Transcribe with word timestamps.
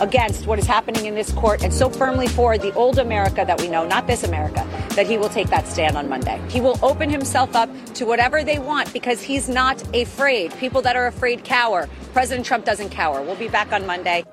against 0.00 0.46
what 0.46 0.58
is 0.58 0.66
happening 0.66 1.06
in 1.06 1.14
this 1.14 1.32
court 1.32 1.62
and 1.62 1.72
so 1.72 1.88
firmly 1.88 2.26
for 2.26 2.58
the 2.58 2.72
old 2.74 2.98
America 2.98 3.44
that 3.46 3.60
we 3.60 3.68
know, 3.68 3.86
not 3.86 4.06
this 4.06 4.24
America, 4.24 4.66
that 4.90 5.06
he 5.06 5.18
will 5.18 5.28
take 5.28 5.48
that 5.48 5.66
stand 5.66 5.96
on 5.96 6.08
Monday. 6.08 6.40
He 6.48 6.60
will 6.60 6.78
open 6.82 7.10
himself 7.10 7.54
up 7.54 7.70
to 7.94 8.04
whatever 8.04 8.44
they 8.44 8.58
want 8.58 8.92
because 8.92 9.22
he's 9.22 9.48
not 9.48 9.82
afraid. 9.94 10.54
People 10.56 10.82
that 10.82 10.96
are 10.96 11.06
afraid 11.06 11.44
cower. 11.44 11.88
President 12.12 12.46
Trump 12.46 12.64
doesn't 12.64 12.90
cower. 12.90 13.22
We'll 13.22 13.36
be 13.36 13.48
back 13.48 13.72
on 13.72 13.86
Monday. 13.86 14.24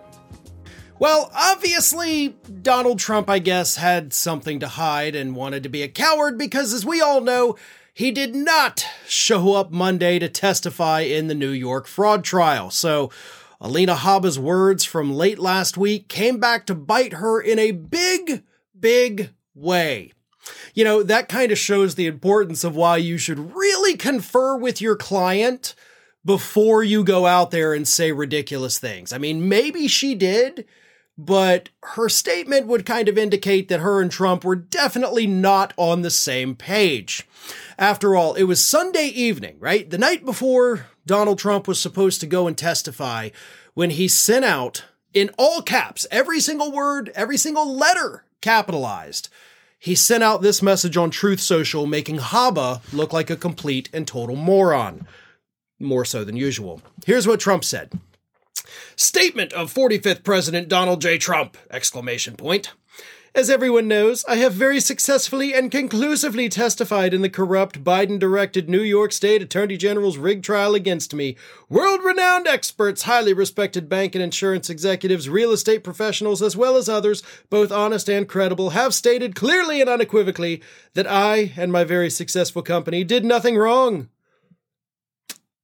Well, 1.00 1.32
obviously, 1.36 2.36
Donald 2.62 3.00
Trump, 3.00 3.28
I 3.28 3.40
guess, 3.40 3.78
had 3.78 4.14
something 4.14 4.60
to 4.60 4.68
hide 4.68 5.16
and 5.16 5.36
wanted 5.36 5.64
to 5.64 5.70
be 5.70 5.82
a 5.82 5.88
coward 5.88 6.38
because, 6.38 6.74
as 6.74 6.86
we 6.86 7.02
all 7.02 7.22
know, 7.22 7.58
he 7.92 8.12
did 8.12 8.36
not 8.36 8.86
show 9.08 9.56
up 9.56 9.72
Monday 9.72 10.20
to 10.20 10.30
testify 10.30 11.02
in 11.02 11.26
the 11.26 11.34
New 11.34 11.50
York 11.50 11.88
fraud 11.88 12.24
trial. 12.24 12.70
So, 12.70 13.10
Alina 13.64 13.96
Habba's 13.96 14.40
words 14.40 14.84
from 14.84 15.14
late 15.14 15.38
last 15.38 15.78
week 15.78 16.10
came 16.10 16.40
back 16.40 16.66
to 16.66 16.74
bite 16.74 17.14
her 17.14 17.40
in 17.40 17.60
a 17.60 17.70
big, 17.70 18.44
big 18.78 19.30
way. 19.54 20.14
You 20.74 20.84
know, 20.84 21.04
that 21.04 21.30
kind 21.30 21.52
of 21.52 21.60
shows 21.60 21.94
the 21.94 22.08
importance 22.08 22.64
of 22.64 22.76
why 22.76 22.98
you 22.98 23.20
should 23.20 23.56
really 23.56 23.96
confer 23.96 24.58
with 24.58 24.82
your 24.82 24.96
client 24.96 25.76
before 26.26 26.84
you 26.84 27.04
go 27.04 27.28
out 27.28 27.52
there 27.52 27.76
and 27.76 27.88
say 27.88 28.12
ridiculous 28.12 28.80
things. 28.80 29.14
I 29.14 29.20
mean, 29.20 29.48
maybe 29.48 29.88
she 29.88 30.16
did 30.16 30.66
but 31.18 31.70
her 31.84 32.10
statement 32.10 32.66
would 32.66 32.86
kind 32.86 33.08
of 33.08 33.18
indicate 33.18 33.68
that 33.68 33.82
her 33.82 34.02
and 34.02 34.12
Trump 34.12 34.44
were 34.44 34.56
definitely 34.56 35.28
not 35.28 35.72
on 35.78 36.02
the 36.02 36.10
same 36.10 36.56
page. 36.56 37.28
After 37.78 38.16
all, 38.16 38.34
it 38.34 38.44
was 38.44 38.68
Sunday 38.68 39.06
evening, 39.08 39.58
right? 39.60 39.88
The 39.88 40.00
night 40.00 40.26
before 40.26 40.88
Donald 41.06 41.38
Trump 41.38 41.68
was 41.68 41.80
supposed 41.80 42.22
to 42.22 42.28
go 42.28 42.48
and 42.48 42.58
testify 42.58 43.30
when 43.74 43.92
he 43.92 44.08
sent 44.08 44.46
out 44.46 44.84
in 45.14 45.30
all 45.38 45.62
caps, 45.62 46.08
every 46.12 46.40
single 46.40 46.72
word, 46.72 47.12
every 47.16 47.38
single 47.38 47.76
letter 47.76 48.24
capitalized. 48.42 49.30
He 49.80 49.96
sent 49.96 50.24
out 50.24 50.42
this 50.42 50.62
message 50.62 50.96
on 50.96 51.10
Truth 51.10 51.40
Social, 51.40 51.88
making 51.88 52.18
Habba 52.18 52.82
look 52.94 53.12
like 53.12 53.30
a 53.30 53.36
complete 53.36 53.90
and 53.92 54.08
total 54.08 54.36
moron. 54.36 55.08
More 55.80 56.06
so 56.06 56.24
than 56.24 56.38
usual. 56.38 56.82
Here's 57.06 57.26
what 57.28 57.40
Trump 57.40 57.64
said. 57.64 57.92
Statement 58.96 59.54
of 59.54 59.74
45th 59.74 60.24
President 60.24 60.68
Donald 60.68 61.02
J. 61.02 61.18
Trump! 61.18 61.58
Exclamation 61.72 62.36
point. 62.36 62.72
As 63.34 63.50
everyone 63.50 63.88
knows, 63.88 64.26
I 64.26 64.36
have 64.38 64.52
very 64.52 64.82
successfully 64.82 65.54
and 65.54 65.72
conclusively 65.72 66.50
testified 66.50 67.14
in 67.14 67.22
the 67.22 67.30
corrupt 67.30 67.82
Biden 67.82 68.20
directed 68.20 68.68
New 68.68 68.82
York 68.82 69.14
State 69.14 69.42
Attorney 69.42 69.78
General's 69.78 70.18
rig 70.18 70.44
trial 70.44 70.76
against 70.76 71.14
me. 71.14 71.38
World 71.70 72.04
renowned 72.04 72.46
experts, 72.46 73.04
highly 73.04 73.32
respected 73.32 73.88
bank 73.88 74.16
and 74.16 74.24
insurance 74.24 74.70
executives, 74.70 75.30
real 75.30 75.54
estate 75.54 75.82
professionals, 75.82 76.42
as 76.42 76.58
well 76.58 76.76
as 76.76 76.90
others, 76.90 77.24
both 77.50 77.72
honest 77.72 78.10
and 78.10 78.28
credible, 78.28 78.72
have 78.72 78.94
stated 78.94 79.34
clearly 79.34 79.80
and 79.80 79.90
unequivocally 79.90 80.62
that 80.94 81.08
I 81.08 81.54
and 81.56 81.72
my 81.72 81.86
very 81.86 82.10
successful 82.10 82.62
company 82.62 83.06
did 83.06 83.24
nothing 83.24 83.56
wrong. 83.56 84.10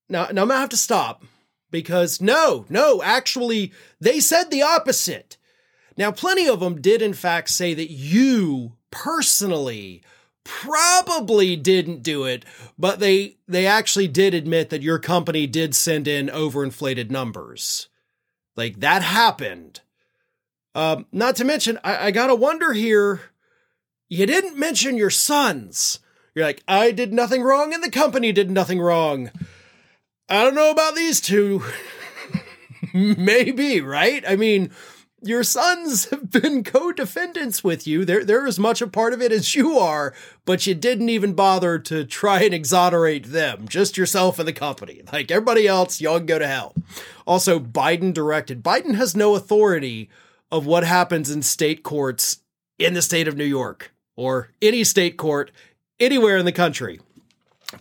Now, 0.08 0.28
now 0.32 0.44
I'm 0.44 0.48
gonna 0.48 0.62
have 0.62 0.70
to 0.70 0.78
stop 0.78 1.26
because 1.70 2.22
no, 2.22 2.66
no, 2.70 3.04
actually, 3.04 3.74
they 4.00 4.22
said 4.22 4.52
the 4.52 4.62
opposite. 4.62 5.36
Now, 5.98 6.12
plenty 6.12 6.48
of 6.48 6.60
them 6.60 6.80
did, 6.82 7.02
in 7.02 7.14
fact, 7.14 7.50
say 7.50 7.74
that 7.74 7.90
you 7.90 8.74
personally 8.92 10.04
probably 10.44 11.56
didn't 11.58 12.04
do 12.04 12.24
it, 12.24 12.46
but 12.78 13.00
they 13.00 13.36
they 13.48 13.66
actually 13.66 14.08
did 14.08 14.34
admit 14.34 14.70
that 14.70 14.82
your 14.82 15.00
company 15.00 15.46
did 15.46 15.76
send 15.76 16.08
in 16.08 16.28
overinflated 16.28 17.10
numbers. 17.10 17.90
Like 18.56 18.80
that 18.80 19.02
happened. 19.02 19.82
Um, 20.74 21.06
not 21.12 21.36
to 21.38 21.44
mention, 21.44 21.80
I, 21.84 22.08
I 22.08 22.12
gotta 22.12 22.36
wonder 22.36 22.72
here. 22.72 23.22
You 24.08 24.26
didn't 24.26 24.58
mention 24.58 24.96
your 24.96 25.10
sons. 25.10 26.00
You're 26.34 26.46
like, 26.46 26.64
I 26.68 26.92
did 26.92 27.12
nothing 27.12 27.42
wrong, 27.42 27.74
and 27.74 27.84
the 27.84 27.92
company 27.92 28.32
did 28.32 28.50
nothing 28.50 28.80
wrong. 28.80 29.32
I 30.30 30.44
don't 30.44 30.56
know 30.56 30.72
about 30.72 30.96
these 30.96 31.20
two. 31.20 31.64
Maybe, 32.94 33.82
right? 33.82 34.24
I 34.26 34.36
mean, 34.36 34.72
your 35.28 35.44
sons 35.44 36.10
have 36.10 36.30
been 36.32 36.64
co-defendants 36.64 37.64
with 37.64 37.86
you. 37.86 38.06
They're, 38.06 38.24
they're 38.24 38.48
as 38.48 38.60
much 38.60 38.82
a 38.82 38.88
part 38.88 39.14
of 39.14 39.22
it 39.22 39.32
as 39.32 39.56
you 39.56 39.78
are, 39.78 40.14
but 40.46 40.66
you 40.66 40.74
didn't 40.74 41.10
even 41.10 41.34
bother 41.34 41.80
to 41.80 42.06
try 42.06 42.42
and 42.42 42.54
exonerate 42.54 43.26
them, 43.26 43.68
just 43.68 43.98
yourself 43.98 44.40
and 44.40 44.48
the 44.48 44.54
company. 44.54 45.02
Like 45.12 45.32
everybody 45.32 45.68
else, 45.68 46.02
y'all 46.02 46.18
can 46.18 46.26
go 46.26 46.40
to 46.40 46.48
hell. 46.48 46.74
Also, 47.26 47.60
Biden 47.60 48.14
directed. 48.14 48.64
Biden 48.64 48.96
has 48.96 49.16
no 49.16 49.36
authority 49.36 50.10
of 50.52 50.66
what 50.66 50.84
happens 50.84 51.30
in 51.30 51.42
state 51.42 51.84
courts 51.84 52.40
in 52.80 52.94
the 52.94 53.02
state 53.02 53.28
of 53.28 53.36
New 53.36 53.46
York 53.46 53.92
or 54.16 54.50
any 54.62 54.84
state 54.84 55.18
court 55.18 55.52
anywhere 56.00 56.38
in 56.38 56.46
the 56.46 56.52
country. 56.52 57.00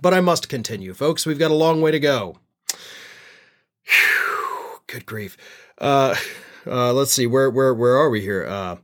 But 0.01 0.15
I 0.15 0.21
must 0.21 0.49
continue, 0.49 0.95
folks. 0.95 1.27
We've 1.27 1.39
got 1.39 1.51
a 1.51 1.55
long 1.55 1.81
way 1.81 1.93
to 1.93 2.01
go. 2.01 2.39
Whew, 3.85 4.81
good 4.87 5.07
grief. 5.07 5.37
Uh, 5.79 6.17
uh, 6.67 6.93
let's 6.93 7.13
see. 7.13 7.27
Where 7.27 7.51
where 7.51 7.75
where 7.75 7.97
are 7.97 8.11
we 8.11 8.21
here? 8.21 8.45
Uh, 8.47 8.77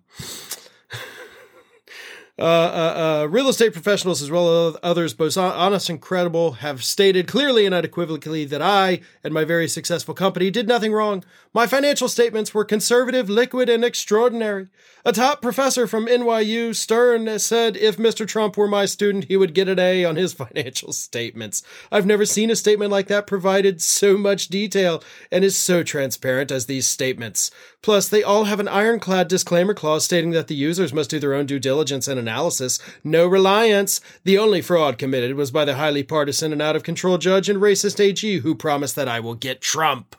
uh, 2.38 2.43
uh, 2.43 3.22
uh, 3.25 3.26
real 3.26 3.48
estate 3.48 3.75
professionals, 3.75 4.22
as 4.22 4.31
well 4.31 4.69
as 4.69 4.76
others, 4.82 5.12
both 5.12 5.37
honest 5.37 5.91
and 5.91 6.00
credible, 6.00 6.53
have 6.53 6.82
stated 6.82 7.28
clearly 7.28 7.66
and 7.66 7.75
unequivocally 7.75 8.47
that 8.47 8.62
I 8.62 9.03
and 9.22 9.34
my 9.34 9.44
very 9.44 9.69
successful 9.69 10.15
company 10.15 10.50
did 10.50 10.66
nothing 10.66 10.94
wrong. 10.94 11.25
My 11.53 11.66
financial 11.66 12.09
statements 12.09 12.54
were 12.54 12.65
conservative, 12.65 13.28
liquid, 13.28 13.69
and 13.69 13.84
extraordinary. 13.84 14.69
A 15.04 15.12
top 15.12 15.42
professor 15.42 15.87
from 15.87 16.06
NYU, 16.06 16.75
Stern, 16.75 17.38
said 17.38 17.76
if 17.76 17.98
Mr. 17.98 18.26
Trump 18.26 18.56
were 18.56 18.69
my 18.69 18.87
student, 18.87 19.25
he 19.25 19.37
would 19.37 19.53
get 19.53 19.69
an 19.69 19.78
A 19.78 20.04
on 20.06 20.16
his 20.16 20.32
financial 20.32 20.94
statements. 20.94 21.62
I've 21.91 22.06
never 22.06 22.25
seen 22.25 22.50
a 22.50 22.56
statement 22.56 22.91
like 22.91 23.09
that 23.09 23.26
provided 23.26 23.82
so 23.82 24.16
much 24.16 24.48
detail 24.48 25.03
and 25.31 25.44
is 25.44 25.59
so 25.59 25.82
transparent 25.82 26.50
as 26.50 26.65
these 26.65 26.87
statements. 26.87 27.50
Plus, 27.82 28.09
they 28.09 28.22
all 28.22 28.44
have 28.44 28.60
an 28.60 28.69
ironclad 28.69 29.28
disclaimer 29.28 29.75
clause 29.75 30.04
stating 30.04 30.31
that 30.31 30.47
the 30.47 30.54
users 30.54 30.94
must 30.94 31.10
do 31.10 31.19
their 31.19 31.34
own 31.34 31.44
due 31.44 31.59
diligence 31.59 32.09
and 32.09 32.22
analysis. 32.22 32.78
No 33.05 33.27
reliance. 33.27 34.00
The 34.25 34.38
only 34.38 34.62
fraud 34.62 34.97
committed 34.97 35.34
was 35.34 35.50
by 35.50 35.65
the 35.65 35.75
highly 35.75 36.03
partisan 36.03 36.53
and 36.53 36.62
out 36.62 36.77
of 36.77 36.83
control 36.83 37.19
judge 37.19 37.49
and 37.49 37.60
racist 37.60 38.00
AG 38.00 38.38
who 38.38 38.55
promised 38.55 38.97
that 38.97 39.09
I 39.09 39.21
will 39.21 39.34
get 39.34 39.60
Trump. 39.60 40.16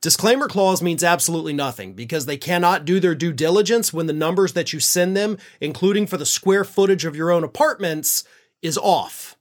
Disclaimer 0.00 0.48
clause 0.48 0.82
means 0.82 1.02
absolutely 1.02 1.54
nothing 1.54 1.94
because 1.94 2.26
they 2.26 2.36
cannot 2.36 2.84
do 2.84 3.00
their 3.00 3.14
due 3.14 3.32
diligence 3.32 3.90
when 3.90 4.06
the 4.06 4.12
numbers 4.12 4.52
that 4.52 4.72
you 4.72 4.78
send 4.78 5.16
them, 5.16 5.38
including 5.62 6.06
for 6.06 6.18
the 6.18 6.26
square 6.26 6.64
footage 6.64 7.06
of 7.06 7.16
your 7.16 7.30
own 7.30 7.42
apartments, 7.42 8.24
is 8.60 8.76
off. 8.76 9.34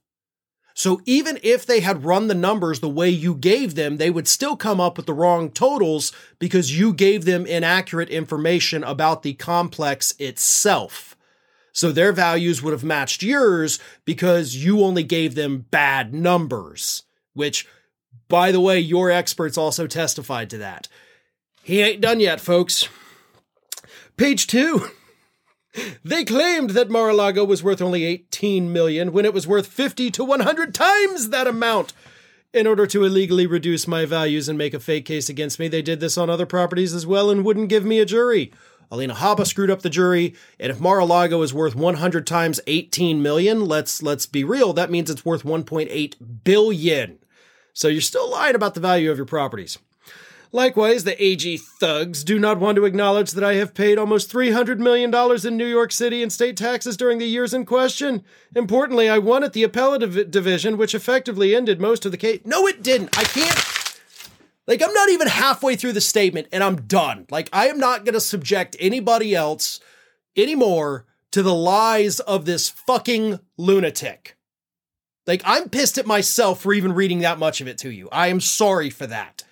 So 0.74 1.02
even 1.06 1.38
if 1.44 1.66
they 1.66 1.82
had 1.82 2.06
run 2.06 2.28
the 2.28 2.34
numbers 2.34 2.80
the 2.80 2.90
way 2.90 3.10
you 3.10 3.36
gave 3.36 3.76
them, 3.76 3.98
they 3.98 4.10
would 4.10 4.28
still 4.28 4.56
come 4.56 4.80
up 4.80 4.98
with 4.98 5.06
the 5.06 5.14
wrong 5.14 5.52
totals 5.52 6.12
because 6.40 6.78
you 6.78 6.94
gave 6.94 7.26
them 7.26 7.46
inaccurate 7.46 8.10
information 8.10 8.84
about 8.84 9.22
the 9.22 9.34
complex 9.34 10.14
itself. 10.18 11.13
So 11.74 11.92
their 11.92 12.14
values 12.14 12.62
would 12.62 12.72
have 12.72 12.84
matched 12.84 13.24
yours 13.24 13.80
because 14.06 14.56
you 14.56 14.82
only 14.84 15.04
gave 15.04 15.36
them 15.36 15.66
bad 15.70 16.14
numbers, 16.14 17.04
which 17.34 17.68
by 18.30 18.52
the 18.52 18.62
way, 18.62 18.80
your 18.80 19.12
experts 19.12 19.58
also 19.58 19.88
testified 19.88 20.50
to 20.52 20.58
that. 20.60 20.88
He 21.64 21.82
ain't 21.82 22.02
done 22.02 22.20
yet, 22.20 22.40
folks. 22.40 22.88
Page 24.18 24.48
two. 24.48 24.90
They 26.04 26.24
claimed 26.24 26.72
that 26.72 26.92
Mar-a-Lago 26.92 27.44
was 27.44 27.64
worth 27.64 27.82
only 27.82 28.06
18 28.06 28.72
million 28.72 29.12
when 29.12 29.26
it 29.26 29.34
was 29.34 29.48
worth 29.48 29.66
50 29.66 30.12
to 30.12 30.24
100 30.24 30.76
times 30.76 31.30
that 31.30 31.48
amount. 31.48 31.94
In 32.54 32.68
order 32.68 32.86
to 32.86 33.04
illegally 33.04 33.48
reduce 33.48 33.88
my 33.88 34.06
values 34.06 34.48
and 34.48 34.56
make 34.56 34.76
a 34.76 34.80
fake 34.80 35.06
case 35.06 35.30
against 35.30 35.58
me, 35.58 35.68
they 35.68 35.82
did 35.82 36.00
this 36.00 36.16
on 36.16 36.30
other 36.30 36.46
properties 36.46 36.94
as 36.94 37.08
well 37.08 37.32
and 37.32 37.44
wouldn't 37.44 37.70
give 37.70 37.84
me 37.84 38.00
a 38.00 38.06
jury. 38.06 38.52
Alina 38.94 39.16
Habba 39.16 39.48
screwed 39.48 39.72
up 39.72 39.82
the 39.82 39.90
jury, 39.90 40.36
and 40.60 40.72
if 40.72 40.80
Mar-a-Lago 40.80 41.42
is 41.42 41.52
worth 41.52 41.74
100 41.74 42.28
times 42.28 42.60
18 42.68 43.24
million, 43.24 43.66
let's 43.66 44.04
let's 44.04 44.28
be 44.28 44.44
real, 44.44 44.72
that 44.74 44.92
means 44.92 45.10
it's 45.10 45.26
worth 45.26 45.42
1.8 45.42 46.14
billion. 46.44 47.18
So 47.74 47.88
you're 47.88 48.02
still 48.02 48.30
lying 48.30 48.54
about 48.54 48.76
the 48.76 48.80
value 48.80 49.10
of 49.10 49.18
your 49.18 49.26
properties. 49.26 49.80
Likewise, 50.52 51.06
the 51.06 51.22
AG 51.22 51.58
thugs 51.58 52.24
do 52.24 52.38
not 52.38 52.60
want 52.60 52.76
to 52.76 52.86
acknowledge 52.86 53.32
that 53.32 53.44
I 53.44 53.56
have 53.56 53.74
paid 53.74 53.98
almost 53.98 54.32
$300 54.32 54.78
million 54.78 55.12
in 55.44 55.58
New 55.58 55.66
York 55.66 55.92
City 55.92 56.22
and 56.22 56.32
state 56.32 56.56
taxes 56.56 56.96
during 56.96 57.18
the 57.18 57.26
years 57.26 57.56
in 57.56 57.66
question. 57.66 58.24
Importantly, 58.56 59.10
I 59.10 59.18
won 59.18 59.44
at 59.44 59.54
the 59.54 59.64
appellate 59.64 60.30
division, 60.30 60.78
which 60.78 60.94
effectively 60.94 61.56
ended 61.56 61.82
most 61.82 62.06
of 62.06 62.12
the 62.12 62.18
case. 62.20 62.42
No, 62.46 62.68
it 62.68 62.84
didn't. 62.84 63.18
I 63.18 63.24
can't. 63.24 63.83
Like, 64.68 64.82
I'm 64.82 64.94
not 64.94 65.10
even 65.10 65.28
halfway 65.28 65.76
through 65.76 65.94
the 65.94 66.02
statement 66.02 66.48
and 66.52 66.64
I'm 66.64 66.84
done. 66.84 67.26
Like, 67.30 67.50
I 67.52 67.68
am 67.68 67.80
not 67.80 68.06
going 68.06 68.14
to 68.14 68.22
subject 68.22 68.78
anybody 68.80 69.36
else 69.36 69.80
anymore 70.38 71.06
to 71.32 71.44
the 71.44 71.54
lies 71.54 72.20
of 72.22 72.46
this 72.46 72.70
fucking 72.70 73.40
lunatic. 73.58 74.38
Like, 75.26 75.42
I'm 75.46 75.70
pissed 75.70 75.98
at 75.98 76.06
myself 76.06 76.62
for 76.62 76.74
even 76.74 76.94
reading 76.94 77.20
that 77.20 77.40
much 77.40 77.60
of 77.62 77.68
it 77.68 77.78
to 77.80 77.90
you. 77.90 78.08
I 78.12 78.28
am 78.28 78.40
sorry 78.40 78.90
for 78.90 79.08
that. 79.08 79.44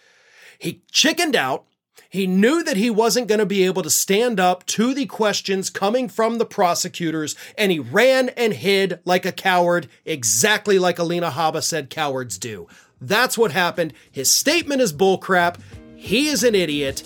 He 0.59 0.83
chickened 0.91 1.35
out. 1.35 1.65
He 2.09 2.27
knew 2.27 2.61
that 2.63 2.75
he 2.75 2.89
wasn't 2.89 3.29
going 3.29 3.39
to 3.39 3.45
be 3.45 3.63
able 3.63 3.83
to 3.83 3.89
stand 3.89 4.37
up 4.37 4.65
to 4.67 4.93
the 4.93 5.05
questions 5.05 5.69
coming 5.69 6.09
from 6.09 6.37
the 6.37 6.45
prosecutors, 6.45 7.37
and 7.57 7.71
he 7.71 7.79
ran 7.79 8.29
and 8.29 8.53
hid 8.53 8.99
like 9.05 9.25
a 9.25 9.31
coward, 9.31 9.87
exactly 10.03 10.77
like 10.77 10.99
Alina 10.99 11.31
Habba 11.31 11.63
said 11.63 11.89
cowards 11.89 12.37
do. 12.37 12.67
That's 13.01 13.37
what 13.37 13.51
happened. 13.51 13.93
His 14.11 14.31
statement 14.31 14.81
is 14.81 14.93
bullcrap. 14.93 15.59
He 15.95 16.27
is 16.27 16.43
an 16.43 16.53
idiot, 16.53 17.03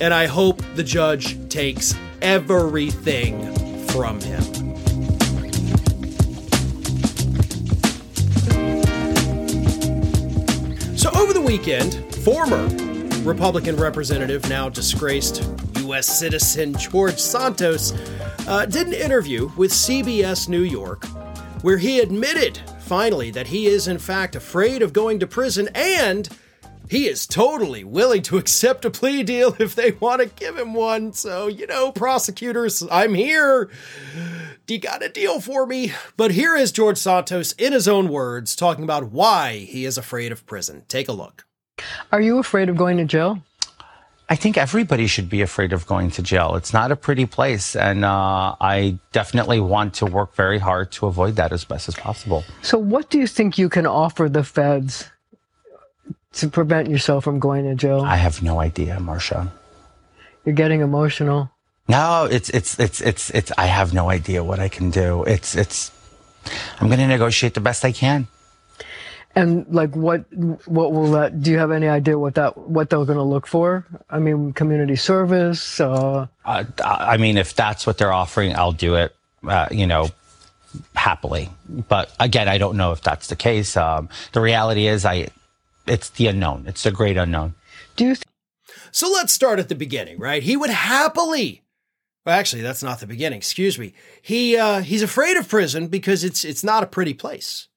and 0.00 0.12
I 0.12 0.26
hope 0.26 0.62
the 0.74 0.84
judge 0.84 1.48
takes 1.48 1.94
everything 2.20 3.52
from 3.88 4.20
him. 4.20 4.42
So, 10.96 11.10
over 11.16 11.32
the 11.32 11.42
weekend, 11.44 11.94
former 12.16 12.68
Republican 13.24 13.76
representative, 13.76 14.46
now 14.50 14.68
disgraced 14.68 15.42
U.S. 15.76 16.06
citizen 16.06 16.74
George 16.74 17.18
Santos, 17.18 17.94
uh, 18.46 18.66
did 18.66 18.86
an 18.86 18.92
interview 18.92 19.50
with 19.56 19.70
CBS 19.70 20.48
New 20.48 20.62
York 20.62 21.06
where 21.62 21.78
he 21.78 22.00
admitted 22.00 22.60
finally 22.84 23.30
that 23.30 23.48
he 23.48 23.66
is, 23.66 23.88
in 23.88 23.98
fact, 23.98 24.36
afraid 24.36 24.82
of 24.82 24.92
going 24.92 25.18
to 25.18 25.26
prison 25.26 25.68
and 25.74 26.28
he 26.88 27.08
is 27.08 27.26
totally 27.26 27.82
willing 27.82 28.20
to 28.22 28.36
accept 28.36 28.84
a 28.84 28.90
plea 28.90 29.22
deal 29.22 29.56
if 29.58 29.74
they 29.74 29.92
want 29.92 30.20
to 30.20 30.26
give 30.26 30.58
him 30.58 30.74
one. 30.74 31.12
So, 31.14 31.46
you 31.46 31.66
know, 31.66 31.90
prosecutors, 31.90 32.86
I'm 32.90 33.14
here. 33.14 33.70
You 34.68 34.78
got 34.78 35.02
a 35.02 35.08
deal 35.08 35.40
for 35.40 35.66
me. 35.66 35.92
But 36.16 36.32
here 36.32 36.54
is 36.54 36.72
George 36.72 36.98
Santos 36.98 37.52
in 37.52 37.72
his 37.72 37.88
own 37.88 38.08
words 38.08 38.54
talking 38.54 38.84
about 38.84 39.10
why 39.10 39.56
he 39.56 39.84
is 39.84 39.96
afraid 39.96 40.30
of 40.30 40.44
prison. 40.46 40.84
Take 40.88 41.08
a 41.08 41.12
look. 41.12 41.46
Are 42.12 42.20
you 42.20 42.38
afraid 42.38 42.68
of 42.68 42.76
going 42.76 42.98
to 42.98 43.04
jail? 43.04 43.42
I 44.34 44.36
think 44.36 44.58
everybody 44.58 45.06
should 45.06 45.30
be 45.30 45.42
afraid 45.42 45.72
of 45.72 45.86
going 45.86 46.10
to 46.10 46.20
jail. 46.20 46.56
It's 46.56 46.72
not 46.72 46.90
a 46.90 46.96
pretty 46.96 47.24
place. 47.24 47.76
And 47.76 48.04
uh, 48.04 48.56
I 48.60 48.98
definitely 49.12 49.60
want 49.60 49.94
to 50.00 50.06
work 50.06 50.34
very 50.34 50.58
hard 50.58 50.90
to 50.96 51.06
avoid 51.06 51.36
that 51.36 51.52
as 51.52 51.64
best 51.64 51.86
as 51.86 51.94
possible. 51.94 52.42
So, 52.60 52.76
what 52.76 53.10
do 53.10 53.18
you 53.20 53.28
think 53.28 53.58
you 53.58 53.68
can 53.68 53.86
offer 53.86 54.28
the 54.28 54.42
feds 54.42 55.08
to 56.32 56.48
prevent 56.48 56.90
yourself 56.90 57.22
from 57.22 57.38
going 57.38 57.62
to 57.66 57.76
jail? 57.76 58.00
I 58.00 58.16
have 58.16 58.42
no 58.42 58.58
idea, 58.58 58.98
Marcia. 58.98 59.52
You're 60.44 60.56
getting 60.56 60.80
emotional. 60.80 61.52
No, 61.86 62.26
it's, 62.28 62.50
it's, 62.50 62.76
it's, 62.80 63.00
it's, 63.02 63.30
it's, 63.30 63.52
I 63.56 63.66
have 63.66 63.94
no 63.94 64.10
idea 64.10 64.42
what 64.42 64.58
I 64.58 64.68
can 64.68 64.90
do. 64.90 65.22
It's, 65.22 65.54
it's, 65.54 65.92
I'm 66.80 66.88
going 66.88 66.98
to 66.98 67.06
negotiate 67.06 67.54
the 67.54 67.60
best 67.60 67.84
I 67.84 67.92
can. 67.92 68.26
And 69.36 69.66
like, 69.74 69.96
what 69.96 70.26
what 70.66 70.92
will 70.92 71.10
that? 71.12 71.42
Do 71.42 71.50
you 71.50 71.58
have 71.58 71.72
any 71.72 71.88
idea 71.88 72.18
what 72.18 72.36
that 72.36 72.56
what 72.56 72.90
they're 72.90 73.04
going 73.04 73.18
to 73.18 73.22
look 73.22 73.46
for? 73.46 73.84
I 74.08 74.20
mean, 74.20 74.52
community 74.52 74.96
service. 74.96 75.80
Uh... 75.80 76.28
Uh, 76.44 76.64
I 76.84 77.16
mean, 77.16 77.36
if 77.36 77.54
that's 77.54 77.86
what 77.86 77.98
they're 77.98 78.12
offering, 78.12 78.54
I'll 78.54 78.72
do 78.72 78.94
it. 78.94 79.14
Uh, 79.46 79.66
you 79.70 79.86
know, 79.86 80.10
happily. 80.94 81.50
But 81.68 82.14
again, 82.20 82.48
I 82.48 82.58
don't 82.58 82.76
know 82.76 82.92
if 82.92 83.02
that's 83.02 83.26
the 83.26 83.36
case. 83.36 83.76
Um, 83.76 84.08
the 84.32 84.40
reality 84.40 84.86
is, 84.86 85.04
I 85.04 85.28
it's 85.86 86.10
the 86.10 86.28
unknown. 86.28 86.64
It's 86.66 86.84
the 86.84 86.92
great 86.92 87.16
unknown. 87.16 87.54
Do 87.96 88.04
you? 88.04 88.14
Th- 88.14 88.24
so 88.90 89.10
let's 89.10 89.32
start 89.32 89.58
at 89.58 89.68
the 89.68 89.74
beginning, 89.74 90.18
right? 90.18 90.42
He 90.42 90.56
would 90.56 90.70
happily. 90.70 91.62
Well, 92.24 92.38
actually, 92.38 92.62
that's 92.62 92.82
not 92.82 93.00
the 93.00 93.06
beginning. 93.06 93.38
Excuse 93.38 93.78
me. 93.78 93.94
He 94.22 94.56
uh, 94.56 94.80
he's 94.80 95.02
afraid 95.02 95.36
of 95.36 95.48
prison 95.48 95.88
because 95.88 96.24
it's 96.24 96.44
it's 96.44 96.64
not 96.64 96.82
a 96.82 96.86
pretty 96.86 97.14
place. 97.14 97.68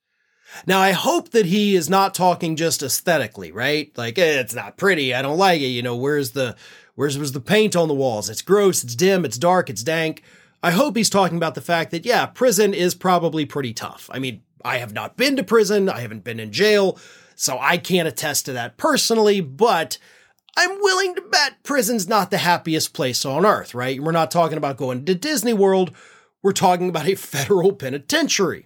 Now, 0.66 0.80
I 0.80 0.92
hope 0.92 1.30
that 1.32 1.46
he 1.46 1.76
is 1.76 1.90
not 1.90 2.16
talking 2.16 2.56
just 2.56 2.82
aesthetically, 2.82 3.52
right? 3.52 3.92
Like, 3.98 4.18
eh, 4.18 4.40
it's 4.40 4.56
not 4.56 4.78
pretty. 4.78 5.14
I 5.14 5.22
don't 5.22 5.38
like 5.38 5.62
it. 5.62 5.68
You 5.68 5.82
know, 5.82 5.96
where's 5.96 6.32
the, 6.32 6.56
where's, 6.96 7.18
where's 7.18 7.34
the 7.34 7.40
paint 7.40 7.76
on 7.76 7.88
the 7.88 7.94
walls? 7.94 8.30
It's 8.30 8.42
gross. 8.42 8.84
It's 8.84 8.96
dim. 8.96 9.26
It's 9.26 9.38
dark. 9.38 9.70
It's 9.70 9.84
dank. 9.84 10.24
I 10.64 10.72
hope 10.72 10.96
he's 10.96 11.10
talking 11.10 11.38
about 11.38 11.56
the 11.56 11.62
fact 11.62 11.92
that, 11.92 12.06
yeah, 12.06 12.26
prison 12.26 12.74
is 12.74 12.96
probably 12.96 13.46
pretty 13.46 13.74
tough. 13.74 14.10
I 14.12 14.20
mean, 14.20 14.42
I 14.64 14.78
have 14.78 14.94
not 14.94 15.18
been 15.18 15.36
to 15.36 15.44
prison. 15.44 15.90
I 15.90 16.00
haven't 16.00 16.24
been 16.24 16.40
in 16.40 16.52
jail. 16.52 16.98
So 17.36 17.58
I 17.60 17.78
can't 17.78 18.08
attest 18.08 18.46
to 18.46 18.54
that 18.54 18.78
personally, 18.78 19.42
but 19.42 20.00
I'm 20.58 20.82
willing 20.82 21.14
to 21.16 21.22
bet 21.22 21.62
prison's 21.62 22.08
not 22.08 22.32
the 22.32 22.40
happiest 22.40 22.94
place 22.94 23.24
on 23.26 23.46
earth, 23.46 23.76
right? 23.76 24.02
We're 24.02 24.12
not 24.12 24.32
talking 24.32 24.58
about 24.58 24.78
going 24.78 25.06
to 25.06 25.14
Disney 25.14 25.54
World. 25.54 25.92
We're 26.42 26.52
talking 26.52 26.90
about 26.90 27.08
a 27.08 27.16
federal 27.16 27.74
penitentiary. 27.74 28.66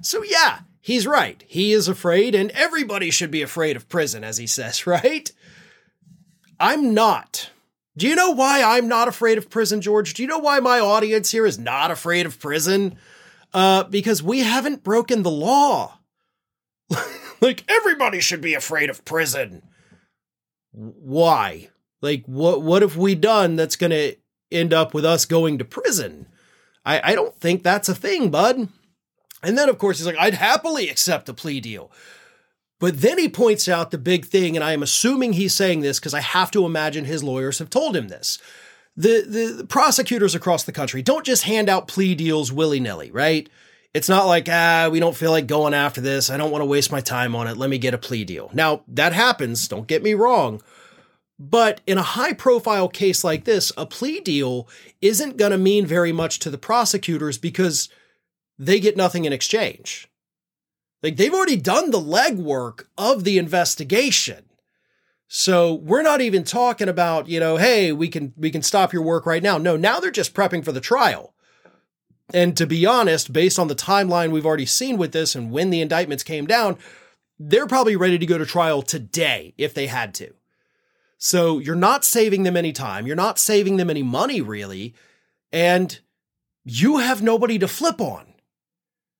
So 0.00 0.22
yeah, 0.22 0.60
he's 0.82 1.06
right. 1.06 1.42
He 1.48 1.72
is 1.72 1.88
afraid, 1.88 2.34
and 2.34 2.50
everybody 2.50 3.10
should 3.10 3.30
be 3.30 3.40
afraid 3.40 3.76
of 3.76 3.88
prison, 3.88 4.22
as 4.22 4.36
he 4.36 4.46
says, 4.46 4.86
right? 4.86 5.32
I'm 6.60 6.92
not. 6.92 7.50
Do 7.96 8.06
you 8.06 8.14
know 8.14 8.30
why 8.30 8.62
I'm 8.62 8.88
not 8.88 9.08
afraid 9.08 9.38
of 9.38 9.50
prison, 9.50 9.80
George? 9.80 10.14
Do 10.14 10.22
you 10.22 10.28
know 10.28 10.38
why 10.38 10.60
my 10.60 10.80
audience 10.80 11.30
here 11.30 11.46
is 11.46 11.58
not 11.58 11.90
afraid 11.90 12.26
of 12.26 12.38
prison? 12.38 12.96
Uh, 13.54 13.84
because 13.84 14.22
we 14.22 14.40
haven't 14.40 14.82
broken 14.82 15.22
the 15.22 15.30
law. 15.30 15.98
like, 17.40 17.64
everybody 17.68 18.20
should 18.20 18.40
be 18.40 18.54
afraid 18.54 18.88
of 18.88 19.04
prison. 19.04 19.62
Why? 20.72 21.68
Like, 22.00 22.24
what, 22.24 22.62
what 22.62 22.80
have 22.80 22.96
we 22.96 23.14
done 23.14 23.56
that's 23.56 23.76
going 23.76 23.90
to 23.90 24.16
end 24.50 24.72
up 24.72 24.94
with 24.94 25.04
us 25.04 25.26
going 25.26 25.58
to 25.58 25.64
prison? 25.64 26.26
I, 26.84 27.12
I 27.12 27.14
don't 27.14 27.36
think 27.36 27.62
that's 27.62 27.90
a 27.90 27.94
thing, 27.94 28.30
bud. 28.30 28.68
And 29.42 29.58
then, 29.58 29.68
of 29.68 29.78
course, 29.78 29.98
he's 29.98 30.06
like, 30.06 30.18
I'd 30.18 30.34
happily 30.34 30.88
accept 30.88 31.28
a 31.28 31.34
plea 31.34 31.60
deal. 31.60 31.90
But 32.78 33.00
then 33.00 33.18
he 33.18 33.28
points 33.28 33.68
out 33.68 33.90
the 33.90 33.98
big 33.98 34.24
thing, 34.24 34.56
and 34.56 34.64
I 34.64 34.72
am 34.72 34.82
assuming 34.82 35.34
he's 35.34 35.54
saying 35.54 35.80
this 35.80 36.00
because 36.00 36.14
I 36.14 36.20
have 36.20 36.50
to 36.52 36.66
imagine 36.66 37.04
his 37.04 37.22
lawyers 37.22 37.60
have 37.60 37.70
told 37.70 37.94
him 37.94 38.08
this. 38.08 38.38
The, 38.96 39.24
the, 39.26 39.54
the 39.58 39.66
prosecutors 39.66 40.34
across 40.34 40.64
the 40.64 40.72
country 40.72 41.00
don't 41.00 41.24
just 41.24 41.44
hand 41.44 41.68
out 41.68 41.88
plea 41.88 42.14
deals 42.14 42.52
willy 42.52 42.80
nilly, 42.80 43.10
right? 43.10 43.48
It's 43.94 44.08
not 44.08 44.26
like, 44.26 44.48
ah, 44.50 44.88
we 44.90 45.00
don't 45.00 45.16
feel 45.16 45.30
like 45.30 45.46
going 45.46 45.74
after 45.74 46.00
this. 46.00 46.30
I 46.30 46.36
don't 46.36 46.50
want 46.50 46.62
to 46.62 46.66
waste 46.66 46.90
my 46.90 47.00
time 47.00 47.36
on 47.36 47.46
it. 47.46 47.56
Let 47.56 47.70
me 47.70 47.78
get 47.78 47.94
a 47.94 47.98
plea 47.98 48.24
deal. 48.24 48.50
Now, 48.52 48.82
that 48.88 49.12
happens. 49.12 49.68
Don't 49.68 49.86
get 49.86 50.02
me 50.02 50.14
wrong. 50.14 50.62
But 51.38 51.80
in 51.86 51.98
a 51.98 52.02
high 52.02 52.32
profile 52.32 52.88
case 52.88 53.22
like 53.22 53.44
this, 53.44 53.72
a 53.76 53.84
plea 53.84 54.20
deal 54.20 54.68
isn't 55.00 55.36
going 55.36 55.52
to 55.52 55.58
mean 55.58 55.86
very 55.86 56.12
much 56.12 56.38
to 56.40 56.50
the 56.50 56.58
prosecutors 56.58 57.36
because 57.36 57.88
they 58.58 58.80
get 58.80 58.96
nothing 58.96 59.24
in 59.24 59.32
exchange. 59.32 60.08
Like 61.02 61.16
they've 61.16 61.34
already 61.34 61.56
done 61.56 61.90
the 61.90 62.00
legwork 62.00 62.84
of 62.96 63.24
the 63.24 63.38
investigation. 63.38 64.44
So 65.26 65.74
we're 65.74 66.02
not 66.02 66.20
even 66.20 66.44
talking 66.44 66.88
about, 66.88 67.28
you 67.28 67.40
know, 67.40 67.56
hey, 67.56 67.90
we 67.90 68.08
can 68.08 68.34
we 68.36 68.50
can 68.50 68.62
stop 68.62 68.92
your 68.92 69.02
work 69.02 69.26
right 69.26 69.42
now. 69.42 69.58
No, 69.58 69.76
now 69.76 69.98
they're 69.98 70.10
just 70.10 70.34
prepping 70.34 70.64
for 70.64 70.72
the 70.72 70.80
trial. 70.80 71.34
And 72.34 72.56
to 72.56 72.66
be 72.66 72.86
honest, 72.86 73.32
based 73.32 73.58
on 73.58 73.68
the 73.68 73.74
timeline 73.74 74.30
we've 74.30 74.46
already 74.46 74.66
seen 74.66 74.96
with 74.96 75.12
this 75.12 75.34
and 75.34 75.50
when 75.50 75.70
the 75.70 75.80
indictments 75.80 76.22
came 76.22 76.46
down, 76.46 76.78
they're 77.38 77.66
probably 77.66 77.96
ready 77.96 78.18
to 78.18 78.26
go 78.26 78.38
to 78.38 78.46
trial 78.46 78.82
today 78.82 79.54
if 79.58 79.74
they 79.74 79.86
had 79.86 80.14
to. 80.14 80.32
So 81.18 81.58
you're 81.58 81.76
not 81.76 82.04
saving 82.04 82.42
them 82.42 82.56
any 82.56 82.72
time. 82.72 83.06
You're 83.06 83.16
not 83.16 83.38
saving 83.38 83.76
them 83.76 83.90
any 83.90 84.02
money, 84.02 84.40
really. 84.40 84.94
And 85.52 85.98
you 86.64 86.98
have 86.98 87.22
nobody 87.22 87.58
to 87.58 87.68
flip 87.68 88.00
on. 88.00 88.31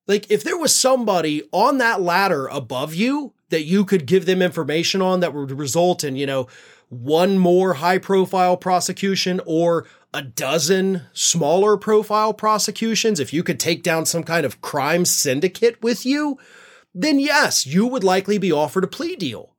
Like, 0.07 0.31
if 0.31 0.43
there 0.43 0.59
was 0.59 0.75
somebody 0.75 1.43
on 1.53 1.79
that 1.79 2.01
ladder 2.01 2.47
above 2.49 2.95
you 2.95 3.35
that 3.51 3.65
you 3.65 3.85
could 3.85 4.07
give 4.07 4.27
them 4.27 4.43
information 4.43 5.01
on 5.01 5.21
that 5.21 5.33
would 5.33 5.53
result 5.53 6.03
in, 6.03 6.17
you 6.17 6.27
know, 6.27 6.49
one 6.89 7.39
more 7.39 7.75
high 7.75 7.99
profile 7.99 8.57
prosecution 8.57 9.41
or 9.47 9.87
a 10.13 10.23
dozen 10.23 11.03
smaller 11.13 11.77
profile 11.77 12.35
prosecutions, 12.35 13.19
if 13.19 13.33
you 13.33 13.43
could 13.43 13.59
take 13.59 13.83
down 13.83 14.05
some 14.05 14.23
kind 14.23 14.45
of 14.45 14.61
crime 14.61 15.05
syndicate 15.05 15.83
with 15.83 16.05
you, 16.05 16.39
then 16.95 17.19
yes, 17.19 17.67
you 17.67 17.87
would 17.87 18.05
likely 18.05 18.37
be 18.37 18.53
offered 18.53 18.85
a 18.85 18.89
plea 18.89 19.17
deal. 19.17 19.55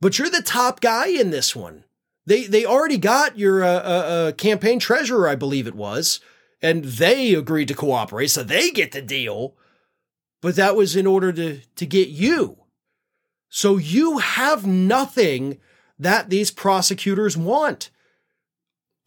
But 0.00 0.18
you're 0.18 0.30
the 0.30 0.42
top 0.42 0.80
guy 0.80 1.08
in 1.08 1.30
this 1.30 1.54
one. 1.54 1.84
They 2.24 2.46
they 2.46 2.64
already 2.64 2.98
got 2.98 3.38
your 3.38 3.62
uh, 3.62 3.68
uh, 3.68 4.06
uh, 4.28 4.32
campaign 4.32 4.78
treasurer, 4.78 5.28
I 5.28 5.34
believe 5.34 5.66
it 5.66 5.74
was, 5.74 6.20
and 6.62 6.84
they 6.84 7.34
agreed 7.34 7.68
to 7.68 7.74
cooperate, 7.74 8.28
so 8.28 8.42
they 8.42 8.70
get 8.70 8.92
the 8.92 9.02
deal 9.02 9.54
but 10.42 10.56
that 10.56 10.76
was 10.76 10.94
in 10.94 11.06
order 11.06 11.32
to, 11.32 11.60
to 11.76 11.86
get 11.86 12.08
you. 12.08 12.58
So 13.48 13.78
you 13.78 14.18
have 14.18 14.66
nothing 14.66 15.58
that 15.98 16.28
these 16.28 16.50
prosecutors 16.50 17.36
want. 17.36 17.90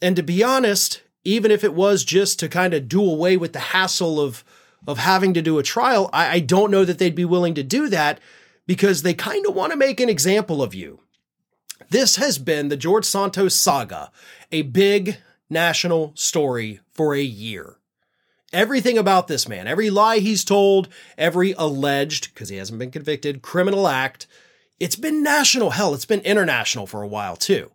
And 0.01 0.15
to 0.15 0.23
be 0.23 0.43
honest, 0.43 1.03
even 1.23 1.51
if 1.51 1.63
it 1.63 1.73
was 1.73 2.03
just 2.03 2.39
to 2.39 2.49
kind 2.49 2.73
of 2.73 2.87
do 2.87 3.03
away 3.03 3.37
with 3.37 3.53
the 3.53 3.59
hassle 3.59 4.19
of, 4.19 4.43
of 4.87 4.97
having 4.97 5.33
to 5.33 5.41
do 5.41 5.59
a 5.59 5.63
trial, 5.63 6.09
I, 6.13 6.35
I 6.35 6.39
don't 6.39 6.71
know 6.71 6.85
that 6.85 6.99
they'd 6.99 7.13
be 7.13 7.25
willing 7.25 7.53
to 7.55 7.63
do 7.63 7.89
that 7.89 8.19
because 8.65 9.01
they 9.01 9.13
kind 9.13 9.45
of 9.45 9.53
want 9.53 9.71
to 9.71 9.77
make 9.77 9.99
an 9.99 10.09
example 10.09 10.63
of 10.63 10.73
you. 10.73 11.01
This 11.89 12.15
has 12.15 12.37
been 12.37 12.69
the 12.69 12.77
George 12.77 13.05
Santos 13.05 13.55
saga, 13.55 14.11
a 14.51 14.61
big 14.61 15.17
national 15.49 16.13
story 16.15 16.79
for 16.93 17.13
a 17.13 17.21
year 17.21 17.77
everything 18.55 18.97
about 18.97 19.27
this 19.27 19.47
man, 19.47 19.67
every 19.67 19.89
lie 19.89 20.19
he's 20.19 20.43
told, 20.43 20.88
every 21.17 21.53
alleged, 21.57 22.33
because 22.33 22.50
he 22.50 22.57
hasn't 22.57 22.79
been 22.79 22.91
convicted, 22.91 23.41
criminal 23.41 23.88
act, 23.88 24.25
it's 24.79 24.95
been 24.95 25.21
national. 25.21 25.71
Hell, 25.71 25.93
it's 25.93 26.05
been 26.05 26.21
international 26.21 26.88
for 26.88 27.01
a 27.01 27.07
while 27.07 27.35
too. 27.35 27.71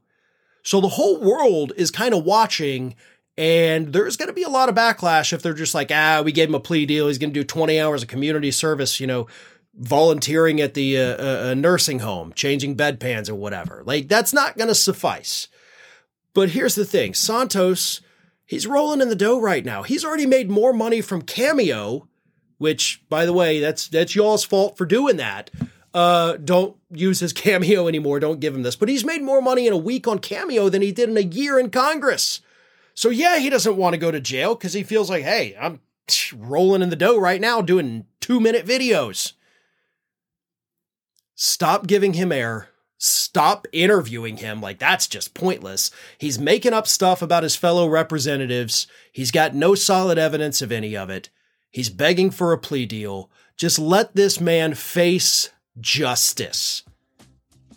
So 0.62 0.80
the 0.80 0.88
whole 0.88 1.20
world 1.20 1.72
is 1.76 1.90
kind 1.90 2.14
of 2.14 2.24
watching, 2.24 2.94
and 3.38 3.92
there's 3.92 4.16
going 4.16 4.28
to 4.28 4.34
be 4.34 4.42
a 4.42 4.48
lot 4.48 4.68
of 4.68 4.74
backlash 4.74 5.32
if 5.32 5.42
they're 5.42 5.54
just 5.54 5.74
like, 5.74 5.90
ah, 5.92 6.22
we 6.24 6.32
gave 6.32 6.48
him 6.48 6.54
a 6.54 6.60
plea 6.60 6.86
deal. 6.86 7.08
He's 7.08 7.18
going 7.18 7.32
to 7.32 7.40
do 7.40 7.44
20 7.44 7.80
hours 7.80 8.02
of 8.02 8.08
community 8.08 8.50
service, 8.50 9.00
you 9.00 9.06
know, 9.06 9.26
volunteering 9.74 10.60
at 10.60 10.74
the 10.74 10.98
uh, 10.98 11.50
uh, 11.50 11.54
nursing 11.54 12.00
home, 12.00 12.32
changing 12.34 12.76
bedpans 12.76 13.30
or 13.30 13.34
whatever. 13.34 13.82
Like, 13.86 14.08
that's 14.08 14.32
not 14.32 14.58
going 14.58 14.68
to 14.68 14.74
suffice. 14.74 15.48
But 16.34 16.50
here's 16.50 16.74
the 16.74 16.84
thing 16.84 17.14
Santos, 17.14 18.00
he's 18.50 18.66
rolling 18.66 19.00
in 19.00 19.08
the 19.08 19.14
dough 19.14 19.40
right 19.40 19.64
now. 19.64 19.84
He's 19.84 20.04
already 20.04 20.26
made 20.26 20.50
more 20.50 20.72
money 20.72 21.00
from 21.00 21.22
Cameo, 21.22 22.08
which, 22.58 23.00
by 23.08 23.24
the 23.24 23.32
way, 23.32 23.60
that's 23.60 23.86
that's 23.86 24.16
y'all's 24.16 24.44
fault 24.44 24.76
for 24.76 24.84
doing 24.84 25.16
that. 25.18 25.50
Uh, 25.94 26.36
don't 26.36 26.76
use 26.90 27.20
his 27.20 27.32
cameo 27.44 27.86
anymore. 27.86 28.18
Don't 28.18 28.40
give 28.40 28.54
him 28.54 28.62
this. 28.62 28.76
But 28.76 28.88
he's 28.88 29.04
made 29.04 29.22
more 29.22 29.40
money 29.40 29.66
in 29.68 29.72
a 29.72 29.78
week 29.78 30.08
on 30.08 30.18
cameo 30.18 30.68
than 30.68 30.82
he 30.82 30.90
did 30.92 31.08
in 31.08 31.16
a 31.16 31.20
year 31.20 31.58
in 31.58 31.70
Congress. 31.70 32.40
So 32.92 33.08
yeah, 33.08 33.38
he 33.38 33.48
doesn't 33.48 33.76
want 33.76 33.94
to 33.94 33.98
go 33.98 34.10
to 34.10 34.20
jail 34.20 34.56
because 34.56 34.72
he 34.72 34.82
feels 34.82 35.08
like, 35.08 35.22
hey, 35.22 35.56
I'm 35.58 35.80
rolling 36.36 36.82
in 36.82 36.90
the 36.90 36.96
dough 36.96 37.18
right 37.18 37.40
now 37.40 37.62
doing 37.62 38.04
two 38.20 38.40
minute 38.40 38.66
videos. 38.66 39.32
Stop 41.36 41.86
giving 41.86 42.14
him 42.14 42.32
air. 42.32 42.68
Stop 43.02 43.66
interviewing 43.72 44.36
him. 44.36 44.60
Like, 44.60 44.78
that's 44.78 45.06
just 45.06 45.32
pointless. 45.32 45.90
He's 46.18 46.38
making 46.38 46.74
up 46.74 46.86
stuff 46.86 47.22
about 47.22 47.44
his 47.44 47.56
fellow 47.56 47.88
representatives. 47.88 48.86
He's 49.10 49.30
got 49.30 49.54
no 49.54 49.74
solid 49.74 50.18
evidence 50.18 50.60
of 50.60 50.70
any 50.70 50.94
of 50.94 51.08
it. 51.08 51.30
He's 51.70 51.88
begging 51.88 52.30
for 52.30 52.52
a 52.52 52.58
plea 52.58 52.84
deal. 52.84 53.30
Just 53.56 53.78
let 53.78 54.14
this 54.14 54.38
man 54.38 54.74
face 54.74 55.48
justice. 55.80 56.82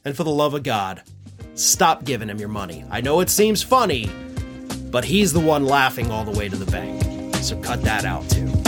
And 0.03 0.17
for 0.17 0.25
the 0.25 0.29
love 0.29 0.53
of 0.53 0.63
God, 0.63 1.03
stop 1.55 2.03
giving 2.03 2.27
him 2.27 2.39
your 2.39 2.49
money. 2.49 2.83
I 2.91 2.99
know 2.99 3.21
it 3.21 3.29
seems 3.29 3.63
funny, 3.63 4.09
but 4.91 5.05
he's 5.05 5.31
the 5.31 5.39
one 5.39 5.63
laughing 5.63 6.11
all 6.11 6.25
the 6.25 6.37
way 6.37 6.49
to 6.49 6.57
the 6.57 6.69
bank. 6.69 7.35
So 7.37 7.57
cut 7.61 7.81
that 7.83 8.03
out 8.03 8.29
too. 8.29 8.62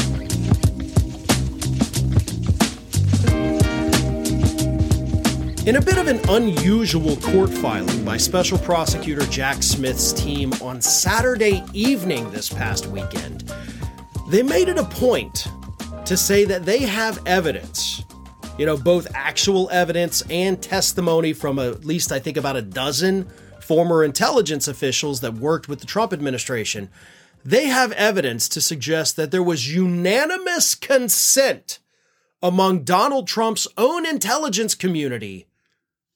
In 5.65 5.77
a 5.77 5.81
bit 5.81 5.97
of 5.97 6.05
an 6.05 6.19
unusual 6.29 7.15
court 7.17 7.49
filing 7.49 8.05
by 8.05 8.17
Special 8.17 8.59
Prosecutor 8.59 9.25
Jack 9.31 9.63
Smith's 9.63 10.13
team 10.13 10.53
on 10.61 10.79
Saturday 10.79 11.63
evening 11.73 12.29
this 12.29 12.49
past 12.49 12.85
weekend, 12.85 13.51
they 14.29 14.43
made 14.43 14.69
it 14.69 14.77
a 14.77 14.83
point 14.83 15.47
to 16.05 16.15
say 16.15 16.45
that 16.45 16.65
they 16.67 16.83
have 16.83 17.19
evidence, 17.25 18.03
you 18.59 18.67
know, 18.67 18.77
both 18.77 19.07
actual 19.15 19.67
evidence 19.71 20.21
and 20.29 20.61
testimony 20.61 21.33
from 21.33 21.57
at 21.57 21.83
least, 21.83 22.11
I 22.11 22.19
think, 22.19 22.37
about 22.37 22.57
a 22.57 22.61
dozen 22.61 23.27
former 23.59 24.03
intelligence 24.03 24.67
officials 24.67 25.21
that 25.21 25.33
worked 25.33 25.67
with 25.67 25.79
the 25.79 25.87
Trump 25.87 26.13
administration. 26.13 26.91
They 27.43 27.69
have 27.69 27.91
evidence 27.93 28.47
to 28.49 28.61
suggest 28.61 29.15
that 29.15 29.31
there 29.31 29.41
was 29.41 29.73
unanimous 29.73 30.75
consent 30.75 31.79
among 32.43 32.83
Donald 32.83 33.27
Trump's 33.27 33.67
own 33.75 34.05
intelligence 34.05 34.75
community 34.75 35.44